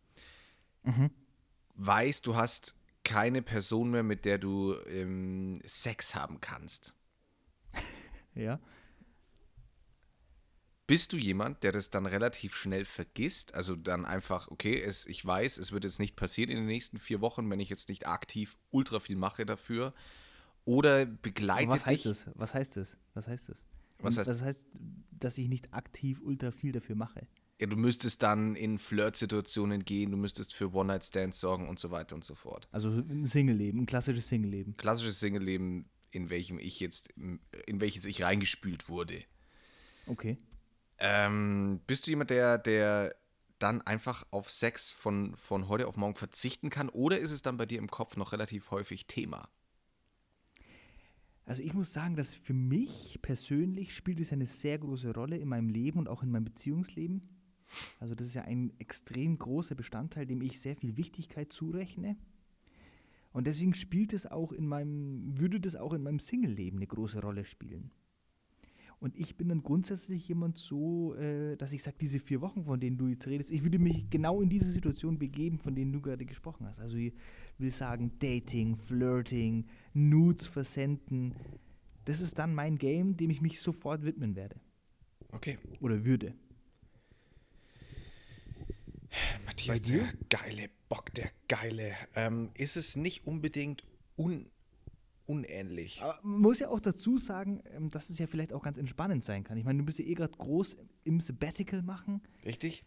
weißt, 1.75 2.27
du 2.27 2.37
hast 2.37 2.75
keine 3.05 3.43
Person 3.43 3.91
mehr, 3.91 4.03
mit 4.03 4.25
der 4.25 4.39
du 4.39 4.77
ähm, 4.87 5.59
Sex 5.65 6.15
haben 6.15 6.41
kannst. 6.41 6.95
Ja. 8.35 8.59
Bist 10.87 11.13
du 11.13 11.17
jemand, 11.17 11.63
der 11.63 11.73
das 11.73 11.91
dann 11.91 12.07
relativ 12.07 12.55
schnell 12.55 12.85
vergisst? 12.85 13.55
Also 13.55 13.77
dann 13.77 14.05
einfach, 14.05 14.49
okay, 14.49 14.81
es, 14.81 15.07
ich 15.07 15.25
weiß, 15.25 15.59
es 15.59 15.73
wird 15.73 15.85
jetzt 15.85 16.01
nicht 16.01 16.17
passieren 16.17 16.51
in 16.51 16.57
den 16.57 16.67
nächsten 16.67 16.99
vier 16.99 17.21
Wochen, 17.21 17.49
wenn 17.51 17.61
ich 17.61 17.69
jetzt 17.69 17.89
nicht 17.89 18.07
aktiv 18.07 18.57
ultra 18.71 19.01
viel 19.01 19.17
mache 19.17 19.47
dafür. 19.47 19.95
Oder 20.65 21.07
begleitet 21.07 21.67
Aber 21.69 21.75
was 21.75 21.87
heißt 21.87 22.05
dich, 22.05 22.25
das? 22.25 22.27
Was 22.35 22.55
heißt 22.55 22.77
das? 22.77 22.97
Was 23.15 23.29
heißt 23.29 23.49
das? 23.49 23.65
Was 23.99 24.19
heißt- 24.19 24.25
das 24.25 24.43
heißt, 24.43 24.67
dass 25.13 25.39
ich 25.39 25.49
nicht 25.49 25.73
aktiv 25.73 26.21
ultra 26.23 26.51
viel 26.51 26.73
dafür 26.73 26.97
mache. 26.97 27.27
Ja, 27.63 27.69
du 27.69 27.77
müsstest 27.77 28.25
dann 28.25 28.57
in 28.57 28.77
Flirt-Situationen 28.77 29.85
gehen, 29.85 30.11
du 30.11 30.17
müsstest 30.17 30.53
für 30.53 30.75
One-Night-Stands 30.75 31.39
sorgen 31.39 31.69
und 31.69 31.79
so 31.79 31.93
weiter 31.93 32.17
und 32.17 32.25
so 32.25 32.35
fort. 32.35 32.67
Also 32.73 32.89
ein 32.89 33.25
Single-Leben, 33.25 33.79
ein 33.79 33.87
klassisches 33.87 34.29
Single-Leben. 34.29 34.77
Klassisches 34.77 35.21
Single-Leben, 35.21 35.89
in 36.11 36.29
welchem 36.29 36.59
ich 36.59 36.81
jetzt, 36.81 37.11
in 37.11 37.81
welches 37.81 38.05
ich 38.05 38.25
reingespült 38.25 38.89
wurde. 38.89 39.23
Okay. 40.09 40.39
Ähm, 40.99 41.81
bist 41.87 42.09
du 42.09 42.11
jemand, 42.11 42.31
der, 42.31 42.59
der 42.59 43.15
dann 43.61 43.81
einfach 43.81 44.27
auf 44.33 44.51
Sex 44.51 44.91
von, 44.91 45.37
von 45.37 45.69
heute 45.69 45.87
auf 45.87 45.97
morgen 45.97 46.17
verzichten 46.17 46.69
kann? 46.69 46.89
Oder 46.89 47.21
ist 47.21 47.31
es 47.31 47.43
dann 47.43 47.59
bei 47.59 47.67
dir 47.67 47.79
im 47.79 47.89
Kopf 47.89 48.17
noch 48.17 48.33
relativ 48.33 48.73
häufig 48.73 49.07
Thema? 49.07 49.49
Also 51.45 51.63
ich 51.63 51.75
muss 51.75 51.93
sagen, 51.93 52.17
dass 52.17 52.35
für 52.35 52.55
mich 52.55 53.21
persönlich 53.23 53.95
spielt 53.95 54.19
es 54.19 54.33
eine 54.33 54.47
sehr 54.47 54.79
große 54.79 55.15
Rolle 55.15 55.37
in 55.37 55.47
meinem 55.47 55.69
Leben 55.69 56.01
und 56.01 56.09
auch 56.09 56.25
in 56.25 56.31
meinem 56.33 56.47
Beziehungsleben. 56.47 57.29
Also 58.03 58.17
das 58.17 58.27
ist 58.27 58.35
ja 58.35 58.43
ein 58.43 58.73
extrem 58.81 59.39
großer 59.39 59.77
Bestandteil, 59.77 60.27
dem 60.27 60.43
ich 60.43 60.59
sehr 60.59 60.75
viel 60.75 60.97
Wichtigkeit 60.97 61.53
zurechne. 61.53 62.17
Und 63.33 63.47
deswegen 63.47 63.75
spielt 63.75 64.13
es 64.13 64.27
auch 64.27 64.51
in 64.51 64.67
meinem, 64.67 65.39
würde 65.39 65.61
das 65.61 65.77
auch 65.77 65.95
in 65.95 66.03
meinem 66.03 66.19
Single-Leben 66.19 66.79
eine 66.79 66.89
große 66.89 67.21
Rolle 67.21 67.45
spielen. 67.45 67.93
Und 68.99 69.17
ich 69.17 69.37
bin 69.37 69.51
dann 69.51 69.63
grundsätzlich 69.63 70.27
jemand 70.27 70.59
so, 70.59 71.15
äh, 71.15 71.57
dass 71.57 71.73
ich 71.73 71.85
sage, 71.85 71.97
diese 72.01 72.19
vier 72.19 72.41
Wochen, 72.41 72.65
von 72.65 72.81
denen 72.81 72.99
du 72.99 73.07
jetzt 73.07 73.29
redest, 73.29 73.53
ich 73.53 73.63
würde 73.63 73.79
mich 73.79 74.11
genau 74.11 74.43
in 74.43 74.49
diese 74.49 74.73
Situation 74.73 75.17
begeben, 75.17 75.61
von 75.61 75.77
denen 75.77 75.93
du 75.93 76.01
gerade 76.01 76.27
gesprochen 76.27 76.67
hast. 76.67 76.81
Also 76.81 76.97
ich 76.97 77.13
will 77.59 77.71
sagen, 77.71 78.11
Dating, 78.19 78.75
Flirting, 78.75 79.67
Nudes 79.95 80.49
versenden. 80.49 81.37
Das 82.05 82.21
ist 82.21 82.37
dann 82.37 82.53
mein 82.53 82.79
Game, 82.79 83.17
dem 83.17 83.31
ich 83.31 83.41
mich 83.41 83.61
sofort 83.61 84.03
widmen 84.03 84.35
werde. 84.35 84.61
Okay. 85.31 85.57
Oder 85.81 86.05
würde. 86.05 86.35
Matthias, 89.47 89.83
der 89.83 90.13
geile 90.29 90.71
Bock, 90.89 91.13
der 91.15 91.31
geile. 91.49 91.95
Ähm, 92.15 92.51
ist 92.55 92.77
es 92.77 92.97
nicht 92.97 93.27
unbedingt 93.27 93.85
un 94.17 94.51
unähnlich? 95.27 96.03
Aber 96.03 96.19
man 96.23 96.41
muss 96.41 96.59
ja 96.59 96.69
auch 96.69 96.81
dazu 96.81 97.17
sagen, 97.17 97.63
ähm, 97.75 97.91
dass 97.91 98.11
es 98.11 98.19
ja 98.19 98.27
vielleicht 98.27 98.53
auch 98.53 98.63
ganz 98.63 98.79
entspannend 98.79 99.25
sein 99.25 99.45
kann. 99.45 99.57
Ich 99.57 99.65
meine, 99.65 99.79
du 99.79 99.85
bist 99.85 99.99
ja 99.99 100.05
eh 100.05 100.15
gerade 100.15 100.37
groß 100.37 100.77
im 101.05 101.21
Sabbatical 101.21 101.83
machen. 101.83 102.23
Richtig? 102.45 102.85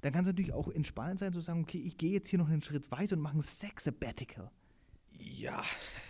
Dann 0.00 0.12
kann 0.12 0.22
es 0.22 0.28
natürlich 0.28 0.52
auch 0.52 0.68
entspannend 0.68 1.20
sein, 1.20 1.32
zu 1.32 1.40
sagen, 1.40 1.62
okay, 1.62 1.78
ich 1.78 1.96
gehe 1.96 2.12
jetzt 2.12 2.28
hier 2.28 2.38
noch 2.38 2.48
einen 2.48 2.62
Schritt 2.62 2.90
weiter 2.90 3.16
und 3.16 3.22
mache 3.22 3.38
ein 3.38 3.42
Sex-Sabbatical. 3.42 4.50
Ja. 5.10 5.62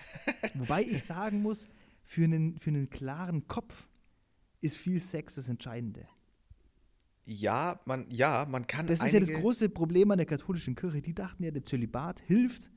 Wobei 0.54 0.82
ich 0.82 1.02
sagen 1.02 1.42
muss, 1.42 1.68
für 2.04 2.24
einen, 2.24 2.58
für 2.58 2.70
einen 2.70 2.88
klaren 2.88 3.46
Kopf 3.48 3.86
ist 4.60 4.78
viel 4.78 5.00
Sex 5.00 5.34
das 5.34 5.48
Entscheidende. 5.48 6.06
Ja, 7.40 7.80
man, 7.86 8.06
ja, 8.10 8.46
man 8.48 8.66
kann. 8.66 8.86
Das 8.86 9.02
ist 9.02 9.12
ja 9.12 9.20
das 9.20 9.32
große 9.32 9.68
Problem 9.68 10.10
an 10.10 10.18
der 10.18 10.26
katholischen 10.26 10.74
Kirche. 10.74 11.00
Die 11.00 11.14
dachten 11.14 11.42
ja, 11.42 11.50
der 11.50 11.64
Zölibat 11.64 12.20
hilft. 12.20 12.70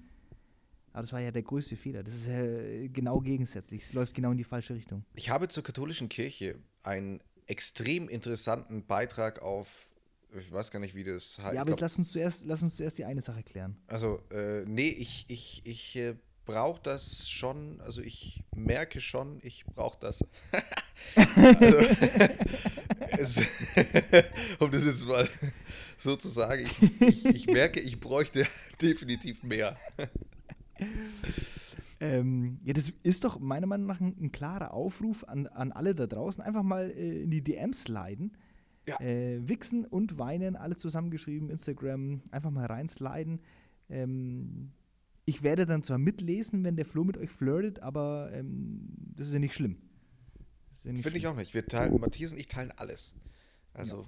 Aber 0.93 1.01
das 1.01 1.11
war 1.11 1.19
ja 1.19 1.31
der 1.31 1.43
größte 1.43 1.75
Fehler. 1.75 2.03
Das 2.03 2.13
ist 2.13 2.27
ja 2.27 2.87
genau 2.87 3.19
gegensätzlich. 3.19 3.83
Es 3.83 3.93
läuft 3.93 4.13
genau 4.13 4.31
in 4.31 4.37
die 4.37 4.45
falsche 4.45 4.75
Richtung. 4.75 5.03
Ich 5.13 5.29
habe 5.29 5.49
zur 5.49 5.61
katholischen 5.61 6.07
Kirche 6.07 6.57
einen 6.83 7.21
extrem 7.47 8.07
interessanten 8.07 8.85
Beitrag 8.85 9.41
auf, 9.41 9.89
ich 10.31 10.51
weiß 10.51 10.71
gar 10.71 10.79
nicht, 10.79 10.95
wie 10.95 11.03
das 11.03 11.37
heißt. 11.39 11.53
Ja, 11.53 11.61
aber 11.61 11.71
jetzt 11.71 11.81
lass 11.81 11.97
uns 11.97 12.11
zuerst, 12.11 12.45
lass 12.45 12.63
uns 12.63 12.77
zuerst 12.77 12.97
die 12.97 13.03
eine 13.03 13.21
Sache 13.21 13.43
klären. 13.43 13.77
Also, 13.87 14.21
äh, 14.31 14.63
nee, 14.65 14.87
ich, 14.87 15.25
ich, 15.27 15.61
ich 15.65 15.97
äh, 15.97 16.15
brauche 16.45 16.81
das 16.81 17.29
schon, 17.29 17.81
also 17.81 18.01
ich 18.01 18.43
merke 18.55 19.01
schon, 19.01 19.39
ich 19.43 19.65
brauche 19.65 19.99
das. 19.99 20.23
also, 21.15 21.77
es, 23.11 23.41
um 24.59 24.71
das 24.71 24.85
jetzt 24.85 25.07
mal 25.07 25.27
so 25.97 26.15
zu 26.15 26.27
sagen, 26.27 26.65
ich, 26.65 27.01
ich, 27.01 27.25
ich 27.25 27.47
merke, 27.47 27.79
ich 27.79 27.99
bräuchte 27.99 28.47
definitiv 28.81 29.43
mehr. 29.43 29.77
Ähm, 31.99 32.59
ja, 32.63 32.73
das 32.73 32.93
ist 33.03 33.23
doch 33.23 33.39
meiner 33.39 33.67
Meinung 33.67 33.87
nach 33.87 34.01
ein, 34.01 34.15
ein 34.19 34.31
klarer 34.31 34.73
Aufruf 34.73 35.23
an, 35.23 35.47
an 35.47 35.71
alle 35.71 35.95
da 35.95 36.07
draußen. 36.07 36.43
Einfach 36.43 36.63
mal 36.63 36.91
äh, 36.91 37.23
in 37.23 37.31
die 37.31 37.43
DMs 37.43 37.83
sliden. 37.83 38.35
Ja. 38.87 38.99
Äh, 38.99 39.47
Wichsen 39.47 39.85
und 39.85 40.17
Weinen, 40.19 40.55
alles 40.55 40.77
zusammengeschrieben, 40.77 41.49
Instagram, 41.49 42.21
einfach 42.31 42.51
mal 42.51 42.65
reinsliden. 42.65 43.39
Ähm, 43.89 44.71
ich 45.25 45.41
werde 45.41 45.65
dann 45.65 45.81
zwar 45.81 45.97
mitlesen, 45.97 46.63
wenn 46.63 46.75
der 46.75 46.85
Flo 46.85 47.03
mit 47.03 47.17
euch 47.17 47.31
flirtet, 47.31 47.81
aber 47.81 48.29
ähm, 48.31 48.87
das 49.15 49.27
ist 49.27 49.33
ja 49.33 49.39
nicht 49.39 49.55
schlimm. 49.55 49.77
Finde 50.85 51.17
ich 51.17 51.27
auch 51.27 51.35
nicht. 51.35 51.53
Wir 51.53 51.65
teilen, 51.65 51.99
Matthias 51.99 52.31
und 52.31 52.39
ich 52.39 52.47
teilen 52.47 52.71
alles. 52.71 53.13
Also, 53.73 54.03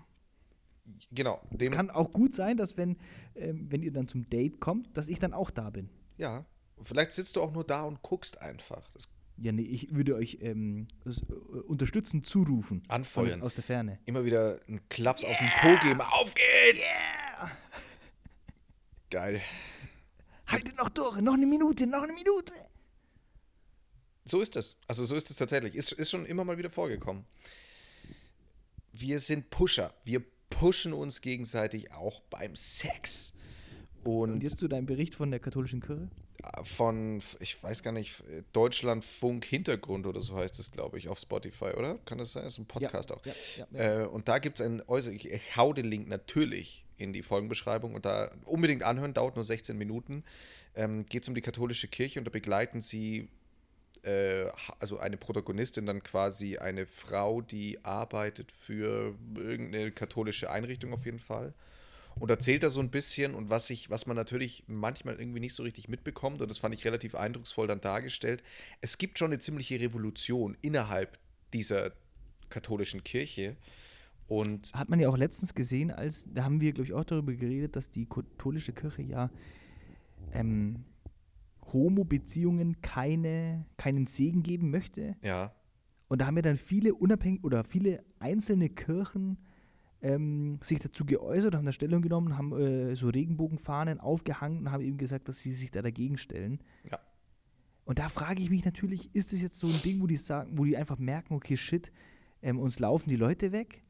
ja. 0.86 0.94
genau. 1.12 1.42
Es 1.58 1.72
kann 1.72 1.90
auch 1.90 2.14
gut 2.14 2.34
sein, 2.34 2.58
dass 2.58 2.78
wenn, 2.78 2.98
ähm, 3.36 3.68
wenn 3.70 3.82
ihr 3.82 3.92
dann 3.92 4.08
zum 4.08 4.30
Date 4.30 4.60
kommt, 4.60 4.96
dass 4.96 5.08
ich 5.08 5.20
dann 5.20 5.34
auch 5.34 5.50
da 5.50 5.70
bin. 5.70 5.90
Ja, 6.18 6.46
vielleicht 6.82 7.12
sitzt 7.12 7.36
du 7.36 7.42
auch 7.42 7.52
nur 7.52 7.64
da 7.64 7.84
und 7.84 8.02
guckst 8.02 8.42
einfach. 8.42 8.90
Das 8.94 9.10
ja, 9.40 9.52
nee, 9.52 9.62
ich 9.62 9.94
würde 9.94 10.16
euch 10.16 10.40
ähm, 10.42 10.88
äh, 11.06 11.34
unterstützen, 11.68 12.24
zurufen. 12.24 12.84
Anfeuern. 12.88 13.44
Aus 13.44 13.54
der 13.54 13.64
Ferne. 13.64 14.00
Immer 14.06 14.26
wieder 14.26 14.60
einen 14.68 14.82
Klaps 14.90 15.22
yeah! 15.22 15.32
auf 15.32 15.38
den 15.38 15.50
Po 15.62 15.88
geben. 15.88 16.02
Auf 16.02 16.34
geht's! 16.34 16.80
Yeah! 16.80 17.52
Geil. 19.12 19.42
Haltet 20.48 20.78
noch 20.78 20.90
durch, 20.90 21.22
noch 21.22 21.34
eine 21.34 21.46
Minute, 21.46 21.86
noch 21.86 22.04
eine 22.04 22.14
Minute. 22.14 22.52
So 24.28 24.42
ist 24.42 24.56
es. 24.56 24.76
Also 24.88 25.06
so 25.06 25.16
ist 25.16 25.30
es 25.30 25.38
tatsächlich. 25.38 25.76
Ist, 25.76 25.94
ist 25.94 26.12
schon 26.12 26.26
immer 26.26 26.44
mal 26.44 26.58
wieder 26.58 26.70
vorgekommen. 26.70 27.26
Wir 28.92 29.20
sind 29.20 29.50
Pusher. 29.50 29.94
Wir 30.04 30.24
pushen 30.50 30.94
uns 30.94 31.22
gegenseitig 31.22 31.92
auch 31.92 32.22
beim 32.30 32.56
Sex. 32.56 33.34
Und, 34.04 34.34
Und 34.34 34.44
jetzt 34.44 34.58
zu 34.58 34.68
deinem 34.68 34.86
Bericht 34.86 35.16
von 35.16 35.32
der 35.32 35.40
katholischen 35.40 35.82
Kirche? 35.82 36.10
Von, 36.64 37.22
ich 37.40 37.62
weiß 37.62 37.84
gar 37.84 37.92
nicht, 37.92 38.24
Deutschlandfunk 38.54 39.44
Hintergrund 39.44 40.06
oder 40.06 40.22
so 40.22 40.36
heißt 40.36 40.60
es, 40.60 40.72
glaube 40.72 40.98
ich, 40.98 41.10
auf 41.10 41.20
Spotify, 41.20 41.72
oder? 41.76 41.98
Kann 42.06 42.18
das 42.20 42.34
sein? 42.34 42.44
Das 42.44 42.54
ist 42.54 42.60
ein 42.60 42.68
Podcast 42.68 43.10
ja, 43.10 43.16
auch. 43.16 43.26
Ja, 43.26 43.34
ja, 43.74 44.02
äh, 44.04 44.06
und 44.06 44.28
da 44.28 44.40
gibt 44.40 44.60
es 44.60 44.66
einen 44.66 44.82
äußerst, 44.88 45.26
ich, 45.26 45.58
hau 45.58 45.74
den 45.74 45.88
Link 45.88 46.08
natürlich 46.08 46.86
in 46.98 47.12
die 47.12 47.24
Folgenbeschreibung 47.24 47.96
und 47.96 48.06
da 48.06 48.32
unbedingt 48.46 48.84
anhören, 48.84 49.14
dauert 49.14 49.36
nur 49.36 49.44
16 49.44 49.78
Minuten. 49.78 50.24
Ähm, 50.76 51.06
Geht 51.08 51.24
es 51.24 51.28
um 51.28 51.36
die 51.36 51.42
katholische 51.42 51.88
Kirche 51.88 52.20
und 52.20 52.26
da 52.26 52.30
begleiten 52.30 52.82
sie 52.82 53.30
also 54.80 55.00
eine 55.00 55.18
Protagonistin, 55.18 55.86
dann 55.86 56.04
quasi 56.04 56.58
eine 56.58 56.86
Frau, 56.86 57.42
die 57.42 57.84
arbeitet 57.84 58.52
für 58.52 59.16
irgendeine 59.36 59.92
katholische 59.92 60.50
Einrichtung 60.50 60.94
auf 60.94 61.06
jeden 61.06 61.20
Fall. 61.20 61.54
Und 62.20 62.32
erzählt 62.32 62.64
da 62.64 62.70
so 62.70 62.80
ein 62.80 62.90
bisschen 62.90 63.36
und 63.36 63.50
was 63.50 63.70
ich, 63.70 63.90
was 63.90 64.08
man 64.08 64.16
natürlich 64.16 64.64
manchmal 64.68 65.20
irgendwie 65.20 65.40
nicht 65.40 65.54
so 65.54 65.64
richtig 65.64 65.88
mitbekommt, 65.88 66.42
und 66.42 66.50
das 66.50 66.58
fand 66.58 66.74
ich 66.74 66.84
relativ 66.84 67.14
eindrucksvoll 67.16 67.68
dann 67.68 67.82
dargestellt, 67.82 68.44
es 68.82 68.98
gibt 68.98 69.20
schon 69.20 69.28
eine 69.32 69.40
ziemliche 69.40 69.80
Revolution 69.80 70.58
innerhalb 70.62 71.20
dieser 71.54 71.92
katholischen 72.50 73.04
Kirche. 73.04 73.56
Und 74.28 74.74
Hat 74.74 74.90
man 74.90 75.00
ja 75.00 75.10
auch 75.10 75.18
letztens 75.18 75.54
gesehen, 75.54 75.92
als, 75.92 76.26
da 76.34 76.44
haben 76.44 76.60
wir, 76.60 76.74
glaube 76.74 76.88
ich, 76.88 76.94
auch 76.94 77.04
darüber 77.04 77.34
geredet, 77.34 77.76
dass 77.76 77.90
die 77.90 78.06
katholische 78.06 78.74
Kirche 78.74 79.04
ja 79.04 79.30
ähm, 80.34 80.84
Homo-Beziehungen 81.74 82.82
keine, 82.82 83.66
keinen 83.78 84.06
Segen 84.06 84.44
geben 84.44 84.70
möchte. 84.70 85.16
Ja. 85.22 85.54
Und 86.08 86.22
da 86.22 86.28
haben 86.28 86.38
ja 86.38 86.42
dann 86.42 86.58
viele 86.58 86.94
unabhängig 86.94 87.44
oder 87.44 87.64
viele 87.64 88.04
einzelne 88.20 88.70
Kirchen 88.70 89.38
ähm, 90.02 90.60
sich 90.62 90.80
dazu 90.80 91.06
geäußert, 91.06 91.56
haben 91.56 91.66
da 91.66 91.72
Stellung 91.72 92.02
genommen, 92.02 92.38
haben 92.38 92.54
äh, 92.54 92.96
so 92.96 93.10
Regenbogenfahnen 93.10 94.00
aufgehangen 94.00 94.60
und 94.60 94.72
haben 94.72 94.84
eben 94.84 94.98
gesagt, 94.98 95.28
dass 95.28 95.40
sie 95.40 95.52
sich 95.52 95.72
da 95.72 95.82
dagegen 95.82 96.18
stellen. 96.18 96.60
Ja. 96.90 97.00
Und 97.86 98.00
da 98.00 98.10
frage 98.10 98.42
ich 98.42 98.50
mich 98.50 98.66
natürlich, 98.66 99.14
ist 99.16 99.34
das 99.34 99.42
jetzt 99.42 99.58
so 99.58 99.68
ein 99.68 99.82
Ding, 99.84 100.02
wo 100.02 100.08
die 100.08 100.18
sagen, 100.18 100.58
wo 100.58 100.66
die 100.66 100.78
einfach 100.78 101.00
merken, 101.00 101.34
okay, 101.34 101.58
shit, 101.58 101.92
ähm, 102.42 102.60
uns 102.60 102.80
laufen 102.80 103.10
die 103.10 103.16
Leute 103.16 103.52
weg? 103.52 103.84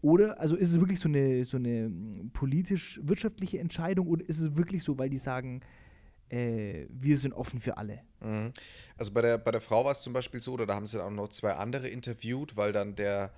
Oder, 0.00 0.38
also 0.38 0.54
ist 0.54 0.70
es 0.70 0.78
wirklich 0.78 1.00
so 1.00 1.08
eine, 1.08 1.44
so 1.44 1.56
eine 1.56 1.86
hm, 1.86 2.30
politisch-wirtschaftliche 2.32 3.58
Entscheidung 3.58 4.06
oder 4.06 4.28
ist 4.28 4.38
es 4.38 4.56
wirklich 4.56 4.84
so, 4.84 4.98
weil 4.98 5.10
die 5.10 5.18
sagen, 5.18 5.60
äh, 6.30 6.86
wir 6.90 7.18
sind 7.18 7.32
offen 7.32 7.60
für 7.60 7.76
alle? 7.76 8.02
Mhm. 8.20 8.52
Also 8.96 9.12
bei 9.12 9.22
der, 9.22 9.38
bei 9.38 9.50
der 9.50 9.60
Frau 9.60 9.84
war 9.84 9.92
es 9.92 10.02
zum 10.02 10.12
Beispiel 10.12 10.40
so, 10.40 10.52
oder 10.52 10.66
da 10.66 10.74
haben 10.74 10.86
sie 10.86 10.98
dann 10.98 11.06
auch 11.06 11.22
noch 11.24 11.28
zwei 11.28 11.54
andere 11.54 11.88
interviewt, 11.88 12.56
weil 12.56 12.72
dann 12.72 12.96
der 12.96 13.32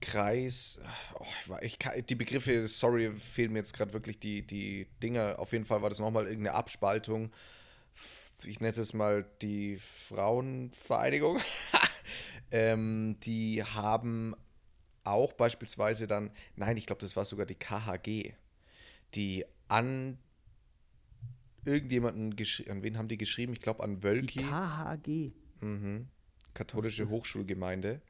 Kreis, 0.00 0.80
oh, 1.18 1.56
ich 1.62 1.78
kann, 1.78 2.04
die 2.06 2.14
Begriffe, 2.14 2.68
sorry, 2.68 3.12
fehlen 3.18 3.52
mir 3.52 3.60
jetzt 3.60 3.74
gerade 3.74 3.92
wirklich 3.92 4.18
die, 4.18 4.46
die 4.46 4.86
Dinge. 5.02 5.38
Auf 5.38 5.52
jeden 5.52 5.64
Fall 5.64 5.82
war 5.82 5.88
das 5.88 6.00
nochmal 6.00 6.26
irgendeine 6.26 6.54
Abspaltung. 6.54 7.32
Ich 8.44 8.60
nenne 8.60 8.76
es 8.76 8.92
mal 8.92 9.24
die 9.40 9.78
Frauenvereinigung. 9.78 11.40
ähm, 12.50 13.16
die 13.20 13.64
haben 13.64 14.36
auch 15.04 15.32
beispielsweise 15.32 16.06
dann, 16.06 16.30
nein, 16.56 16.76
ich 16.76 16.86
glaube, 16.86 17.00
das 17.00 17.16
war 17.16 17.24
sogar 17.24 17.46
die 17.46 17.54
KHG, 17.54 18.34
die 19.14 19.44
an 19.68 20.18
irgendjemanden 21.66 22.36
geschrieben, 22.36 22.70
an 22.70 22.82
wen 22.82 22.98
haben 22.98 23.08
die 23.08 23.18
geschrieben? 23.18 23.52
Ich 23.52 23.60
glaube 23.60 23.82
an 23.82 24.02
Wölki. 24.02 24.38
Die 24.38 24.44
KHG. 24.44 25.32
Mhm. 25.60 26.08
Katholische 26.54 27.08
Hochschulgemeinde. 27.08 28.00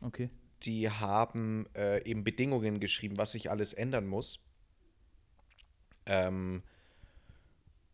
Okay. 0.00 0.30
Die 0.62 0.88
haben 0.88 1.66
äh, 1.74 2.02
eben 2.04 2.24
Bedingungen 2.24 2.80
geschrieben, 2.80 3.16
was 3.18 3.32
sich 3.32 3.50
alles 3.50 3.72
ändern 3.72 4.06
muss. 4.06 4.40
Ähm, 6.06 6.62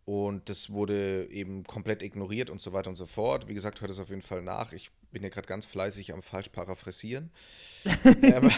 Und 0.04 0.48
das 0.48 0.68
wurde 0.70 1.28
eben 1.30 1.64
komplett 1.64 2.02
ignoriert 2.02 2.50
und 2.50 2.60
so 2.60 2.72
weiter 2.72 2.90
und 2.90 2.96
so 2.96 3.06
fort. 3.06 3.48
Wie 3.48 3.54
gesagt, 3.54 3.80
hört 3.80 3.90
es 3.90 3.98
auf 3.98 4.10
jeden 4.10 4.22
Fall 4.22 4.42
nach. 4.42 4.72
Ich 4.72 4.90
bin 5.10 5.22
ja 5.22 5.30
gerade 5.30 5.48
ganz 5.48 5.64
fleißig 5.64 6.12
am 6.12 6.22
falsch 6.22 6.50
paraphrasieren. 6.50 7.30
ähm, 8.04 8.50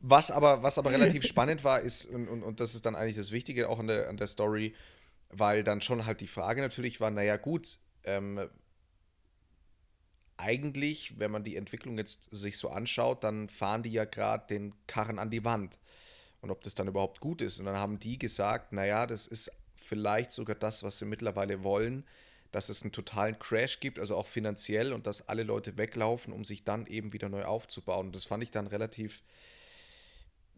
was, 0.00 0.30
aber, 0.30 0.62
was 0.62 0.78
aber 0.78 0.90
relativ 0.90 1.24
spannend 1.26 1.64
war, 1.64 1.80
ist, 1.80 2.06
und, 2.06 2.28
und, 2.28 2.42
und 2.42 2.60
das 2.60 2.74
ist 2.74 2.86
dann 2.86 2.94
eigentlich 2.94 3.16
das 3.16 3.30
Wichtige 3.30 3.68
auch 3.68 3.78
an 3.78 3.86
der, 3.86 4.08
an 4.08 4.16
der 4.16 4.26
Story, 4.26 4.74
weil 5.30 5.64
dann 5.64 5.80
schon 5.80 6.06
halt 6.06 6.20
die 6.20 6.26
Frage 6.26 6.60
natürlich 6.60 7.00
war, 7.00 7.10
naja 7.10 7.36
gut, 7.36 7.78
ähm, 8.04 8.48
eigentlich, 10.36 11.18
wenn 11.18 11.30
man 11.30 11.44
die 11.44 11.56
Entwicklung 11.56 11.98
jetzt 11.98 12.28
sich 12.30 12.58
so 12.58 12.68
anschaut, 12.68 13.24
dann 13.24 13.48
fahren 13.48 13.82
die 13.82 13.92
ja 13.92 14.04
gerade 14.04 14.46
den 14.48 14.74
Karren 14.86 15.18
an 15.18 15.30
die 15.30 15.44
Wand. 15.44 15.78
Und 16.42 16.50
ob 16.50 16.62
das 16.62 16.74
dann 16.74 16.88
überhaupt 16.88 17.20
gut 17.20 17.40
ist. 17.40 17.58
Und 17.58 17.64
dann 17.64 17.76
haben 17.76 17.98
die 17.98 18.18
gesagt, 18.18 18.72
naja, 18.72 19.06
das 19.06 19.26
ist 19.26 19.50
vielleicht 19.74 20.32
sogar 20.32 20.54
das, 20.54 20.82
was 20.82 21.00
wir 21.00 21.08
mittlerweile 21.08 21.64
wollen, 21.64 22.04
dass 22.52 22.68
es 22.68 22.82
einen 22.82 22.92
totalen 22.92 23.38
Crash 23.38 23.80
gibt, 23.80 23.98
also 23.98 24.16
auch 24.16 24.26
finanziell 24.26 24.92
und 24.92 25.06
dass 25.06 25.28
alle 25.28 25.42
Leute 25.42 25.76
weglaufen, 25.76 26.32
um 26.32 26.44
sich 26.44 26.64
dann 26.64 26.86
eben 26.86 27.12
wieder 27.12 27.28
neu 27.28 27.44
aufzubauen. 27.44 28.06
Und 28.06 28.16
das 28.16 28.24
fand 28.24 28.42
ich 28.42 28.50
dann 28.50 28.66
relativ 28.66 29.22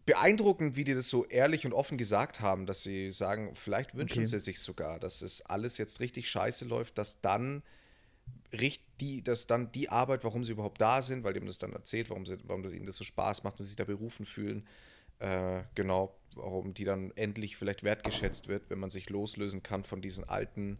beeindruckend, 0.09 0.75
wie 0.75 0.83
die 0.83 0.95
das 0.95 1.07
so 1.07 1.25
ehrlich 1.25 1.67
und 1.67 1.73
offen 1.73 1.95
gesagt 1.95 2.39
haben, 2.39 2.65
dass 2.65 2.81
sie 2.81 3.11
sagen, 3.11 3.53
vielleicht 3.53 3.93
wünschen 3.93 4.23
okay. 4.23 4.25
sie 4.25 4.39
sich 4.39 4.59
sogar, 4.59 4.99
dass 4.99 5.21
es 5.21 5.43
alles 5.43 5.77
jetzt 5.77 5.99
richtig 5.99 6.27
scheiße 6.31 6.65
läuft, 6.65 6.97
dass 6.97 7.21
dann 7.21 7.61
die, 8.51 9.23
dass 9.23 9.45
dann 9.45 9.71
die 9.71 9.89
Arbeit, 9.89 10.23
warum 10.23 10.43
sie 10.43 10.53
überhaupt 10.53 10.81
da 10.81 11.03
sind, 11.03 11.23
weil 11.23 11.33
dem 11.33 11.45
das 11.45 11.59
dann 11.59 11.73
erzählt, 11.73 12.09
warum, 12.09 12.25
sie, 12.25 12.39
warum 12.45 12.65
ihnen 12.65 12.87
das 12.87 12.95
so 12.95 13.03
Spaß 13.03 13.43
macht 13.43 13.59
und 13.59 13.65
sie 13.65 13.69
sich 13.69 13.75
da 13.75 13.83
berufen 13.83 14.25
fühlen, 14.25 14.65
äh, 15.19 15.61
genau, 15.75 16.17
warum 16.33 16.73
die 16.73 16.85
dann 16.85 17.11
endlich 17.11 17.55
vielleicht 17.55 17.83
wertgeschätzt 17.83 18.47
wird, 18.47 18.71
wenn 18.71 18.79
man 18.79 18.89
sich 18.89 19.11
loslösen 19.11 19.61
kann 19.61 19.83
von 19.83 20.01
diesen 20.01 20.27
alten 20.27 20.79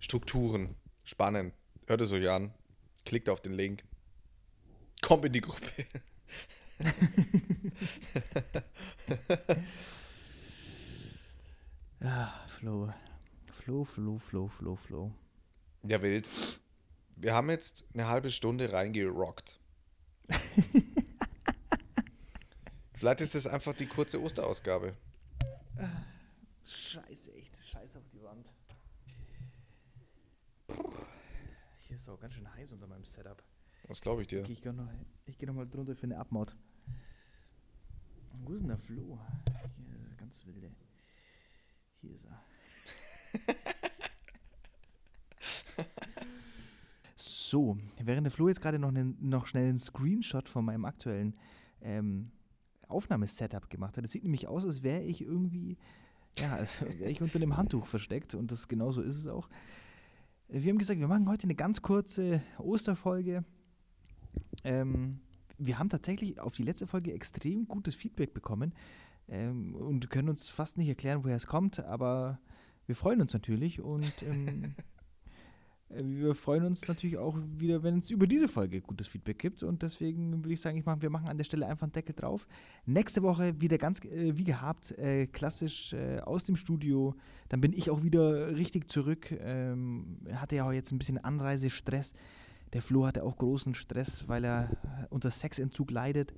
Strukturen. 0.00 0.74
Spannend. 1.04 1.54
Hört 1.86 2.00
es 2.00 2.10
euch 2.10 2.28
an. 2.28 2.52
Klickt 3.04 3.28
auf 3.28 3.40
den 3.40 3.52
Link. 3.52 3.84
Kommt 5.00 5.24
in 5.26 5.32
die 5.32 5.42
Gruppe. 5.42 5.86
ja, 12.00 12.46
Flo. 12.58 12.92
Flo, 13.52 13.84
Flo, 13.84 14.18
Flo, 14.18 14.48
Flo, 14.48 14.74
Flo. 14.76 15.12
Ja, 15.82 16.00
wild. 16.02 16.30
Wir 17.16 17.34
haben 17.34 17.50
jetzt 17.50 17.84
eine 17.94 18.06
halbe 18.06 18.30
Stunde 18.30 18.72
reingerockt. 18.72 19.60
Vielleicht 22.94 23.20
ist 23.20 23.34
das 23.34 23.46
einfach 23.46 23.74
die 23.74 23.86
kurze 23.86 24.22
Osterausgabe. 24.22 24.96
Scheiße, 26.64 27.34
echt. 27.34 27.54
Scheiße 27.56 27.98
auf 27.98 28.08
die 28.08 28.22
Wand. 28.22 28.50
Hier 31.86 31.96
ist 31.96 32.08
auch 32.08 32.20
ganz 32.20 32.34
schön 32.34 32.52
heiß 32.54 32.72
unter 32.72 32.86
meinem 32.86 33.04
Setup. 33.04 33.42
Das 33.88 34.00
glaube 34.02 34.22
ich 34.22 34.28
dir. 34.28 34.40
Okay, 34.40 34.52
ich 34.52 34.60
gehe 34.60 34.72
noch, 34.72 34.88
geh 35.26 35.46
noch 35.46 35.54
mal 35.54 35.66
drunter 35.66 35.96
für 35.96 36.04
eine 36.04 36.18
Abmaut. 36.18 36.54
Wo 38.44 38.52
ist 38.52 38.60
denn 38.60 38.68
der 38.68 38.76
Flo? 38.76 39.18
Hier 39.76 39.96
ist 39.96 40.10
er 40.10 40.16
ganz 40.16 40.46
wilde. 40.46 40.70
Hier 42.02 42.12
ist 42.12 42.26
er. 42.26 42.44
so, 47.14 47.78
während 47.98 48.26
der 48.26 48.30
Flo 48.30 48.48
jetzt 48.48 48.60
gerade 48.60 48.78
noch, 48.78 48.92
noch 48.92 49.46
schnell 49.46 49.70
einen 49.70 49.78
Screenshot 49.78 50.50
von 50.50 50.66
meinem 50.66 50.84
aktuellen 50.84 51.34
ähm, 51.80 52.30
Aufnahmesetup 52.88 53.70
gemacht 53.70 53.96
hat. 53.96 54.04
Das 54.04 54.12
sieht 54.12 54.22
nämlich 54.22 54.48
aus, 54.48 54.66
als 54.66 54.82
wäre 54.82 55.02
ich 55.02 55.22
irgendwie, 55.22 55.78
ja, 56.36 56.56
als 56.56 56.82
wäre 56.98 57.10
ich 57.10 57.22
unter 57.22 57.38
dem 57.38 57.56
Handtuch 57.56 57.86
versteckt 57.86 58.34
und 58.34 58.52
das 58.52 58.68
genauso 58.68 59.00
ist 59.00 59.16
es 59.16 59.26
auch. 59.26 59.48
Wir 60.48 60.70
haben 60.70 60.78
gesagt, 60.78 61.00
wir 61.00 61.08
machen 61.08 61.28
heute 61.28 61.44
eine 61.44 61.54
ganz 61.54 61.80
kurze 61.80 62.42
Osterfolge. 62.58 63.44
Ähm, 64.64 65.20
wir 65.58 65.78
haben 65.78 65.88
tatsächlich 65.88 66.38
auf 66.40 66.54
die 66.54 66.62
letzte 66.62 66.86
Folge 66.86 67.12
extrem 67.12 67.66
gutes 67.66 67.94
Feedback 67.94 68.32
bekommen 68.32 68.74
ähm, 69.28 69.74
und 69.74 70.08
können 70.10 70.28
uns 70.28 70.48
fast 70.48 70.78
nicht 70.78 70.88
erklären, 70.88 71.24
woher 71.24 71.36
es 71.36 71.46
kommt, 71.46 71.80
aber 71.80 72.38
wir 72.86 72.94
freuen 72.94 73.20
uns 73.20 73.34
natürlich 73.34 73.82
und 73.82 74.12
ähm, 74.22 74.74
äh, 75.90 76.02
wir 76.02 76.34
freuen 76.34 76.64
uns 76.64 76.88
natürlich 76.88 77.18
auch 77.18 77.36
wieder, 77.58 77.82
wenn 77.82 77.98
es 77.98 78.08
über 78.08 78.26
diese 78.26 78.48
Folge 78.48 78.80
gutes 78.80 79.08
Feedback 79.08 79.38
gibt. 79.38 79.62
Und 79.62 79.82
deswegen 79.82 80.42
würde 80.42 80.54
ich 80.54 80.60
sagen, 80.62 80.78
ich 80.78 80.86
mach, 80.86 81.02
wir 81.02 81.10
machen 81.10 81.28
an 81.28 81.36
der 81.36 81.44
Stelle 81.44 81.66
einfach 81.66 81.82
einen 81.82 81.92
Deckel 81.92 82.14
drauf. 82.14 82.48
Nächste 82.86 83.22
Woche 83.22 83.60
wieder 83.60 83.76
ganz 83.76 84.02
äh, 84.04 84.38
wie 84.38 84.44
gehabt, 84.44 84.92
äh, 84.92 85.26
klassisch 85.26 85.92
äh, 85.92 86.20
aus 86.20 86.44
dem 86.44 86.56
Studio. 86.56 87.14
Dann 87.50 87.60
bin 87.60 87.74
ich 87.74 87.90
auch 87.90 88.02
wieder 88.02 88.56
richtig 88.56 88.90
zurück. 88.90 89.32
Ähm, 89.32 90.20
hatte 90.32 90.56
ja 90.56 90.66
auch 90.66 90.72
jetzt 90.72 90.90
ein 90.90 90.98
bisschen 90.98 91.18
Anreisestress. 91.18 92.14
Der 92.72 92.82
Flo 92.82 93.06
hatte 93.06 93.22
auch 93.22 93.36
großen 93.36 93.74
Stress, 93.74 94.28
weil 94.28 94.44
er 94.44 94.70
unter 95.10 95.30
Sexentzug 95.30 95.90
leidet 95.90 96.32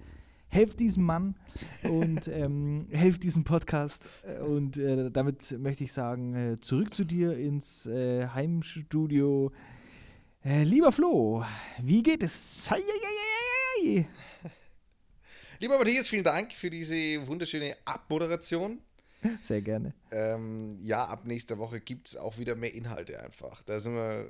helft 0.51 0.81
diesem 0.81 1.05
Mann 1.05 1.37
und 1.85 2.29
ähm, 2.29 2.87
helft 2.91 3.23
diesem 3.23 3.45
Podcast. 3.45 4.09
Und 4.47 4.77
äh, 4.77 5.11
damit 5.11 5.59
möchte 5.59 5.85
ich 5.85 5.93
sagen, 5.93 6.35
äh, 6.35 6.61
zurück 6.61 6.93
zu 6.93 7.05
dir 7.05 7.37
ins 7.39 7.87
äh, 7.87 8.27
Heimstudio. 8.29 9.53
Äh, 10.45 10.65
lieber 10.65 10.93
Flo, 10.93 11.45
wie 11.81 12.03
geht 12.03 12.23
es? 12.23 12.71
Lieber 15.61 15.79
Matthias, 15.79 16.09
vielen 16.09 16.25
Dank 16.25 16.55
für 16.55 16.71
diese 16.71 17.27
wunderschöne 17.27 17.77
Abmoderation. 17.85 18.79
Sehr 19.43 19.63
gerne. 19.63 19.95
Ähm, 20.11 20.79
ja, 20.81 21.05
ab 21.05 21.27
nächster 21.27 21.59
Woche 21.59 21.81
gibt 21.81 22.09
es 22.09 22.17
auch 22.17 22.39
wieder 22.39 22.55
mehr 22.55 22.75
Inhalte 22.75 23.21
einfach. 23.23 23.63
Da 23.63 23.79
sind 23.79 23.95
wir 23.95 24.29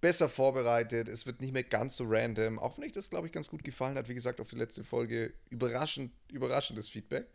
besser 0.00 0.28
vorbereitet. 0.28 1.08
Es 1.08 1.26
wird 1.26 1.40
nicht 1.40 1.52
mehr 1.52 1.64
ganz 1.64 1.96
so 1.96 2.04
random. 2.06 2.58
Auch 2.58 2.78
wenn 2.78 2.84
euch 2.84 2.92
das, 2.92 3.10
glaube 3.10 3.26
ich, 3.26 3.32
ganz 3.32 3.48
gut 3.48 3.64
gefallen 3.64 3.96
hat. 3.96 4.08
Wie 4.08 4.14
gesagt, 4.14 4.40
auf 4.40 4.48
die 4.48 4.56
letzte 4.56 4.84
Folge 4.84 5.32
überraschend, 5.50 6.12
überraschendes 6.30 6.88
Feedback. 6.88 7.26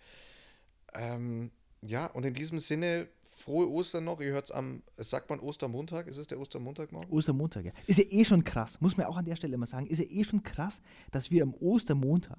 Ähm, 0.93 1.51
ja, 1.81 2.05
und 2.07 2.25
in 2.25 2.33
diesem 2.33 2.59
Sinne, 2.59 3.07
frohe 3.43 3.69
Ostern 3.69 4.05
noch. 4.05 4.21
Ihr 4.21 4.31
hört 4.31 4.45
es 4.45 4.51
am, 4.51 4.83
sagt 4.97 5.29
man 5.29 5.39
Ostermontag? 5.39 6.07
Ist 6.07 6.17
es 6.17 6.27
der 6.27 6.39
Ostermontag 6.39 6.91
morgen? 6.91 7.11
Ostermontag, 7.11 7.65
ja. 7.65 7.71
Ist 7.87 7.99
ja 7.99 8.05
eh 8.07 8.23
schon 8.23 8.43
krass, 8.43 8.79
muss 8.79 8.97
man 8.97 9.05
auch 9.05 9.17
an 9.17 9.25
der 9.25 9.35
Stelle 9.35 9.55
immer 9.55 9.67
sagen, 9.67 9.87
ist 9.87 9.99
ja 9.99 10.05
eh 10.09 10.23
schon 10.23 10.43
krass, 10.43 10.81
dass 11.11 11.31
wir 11.31 11.43
am 11.43 11.53
Ostermontag, 11.53 12.37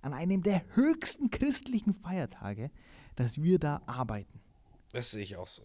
an 0.00 0.12
einem 0.12 0.42
der 0.42 0.62
höchsten 0.74 1.30
christlichen 1.30 1.94
Feiertage, 1.94 2.70
dass 3.16 3.42
wir 3.42 3.58
da 3.58 3.82
arbeiten. 3.86 4.40
Das 4.92 5.10
sehe 5.10 5.22
ich 5.22 5.36
auch 5.36 5.48
so. 5.48 5.62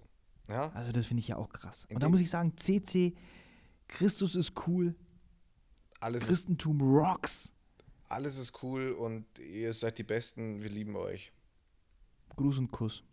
Ja. 0.47 0.71
Also 0.73 0.91
das 0.91 1.05
finde 1.05 1.21
ich 1.21 1.27
ja 1.27 1.35
auch 1.37 1.49
krass. 1.49 1.87
Und 1.91 2.01
da 2.01 2.09
muss 2.09 2.21
ich 2.21 2.29
sagen, 2.29 2.55
CC, 2.57 3.13
Christus 3.87 4.35
ist 4.35 4.53
cool. 4.67 4.95
Alles 5.99 6.25
Christentum 6.25 6.77
ist, 6.77 6.85
rocks. 6.85 7.53
Alles 8.09 8.37
ist 8.37 8.63
cool 8.63 8.91
und 8.91 9.25
ihr 9.39 9.73
seid 9.73 9.97
die 9.97 10.03
Besten. 10.03 10.61
Wir 10.61 10.69
lieben 10.69 10.95
euch. 10.95 11.33
Gruß 12.35 12.59
und 12.59 12.71
Kuss. 12.71 13.03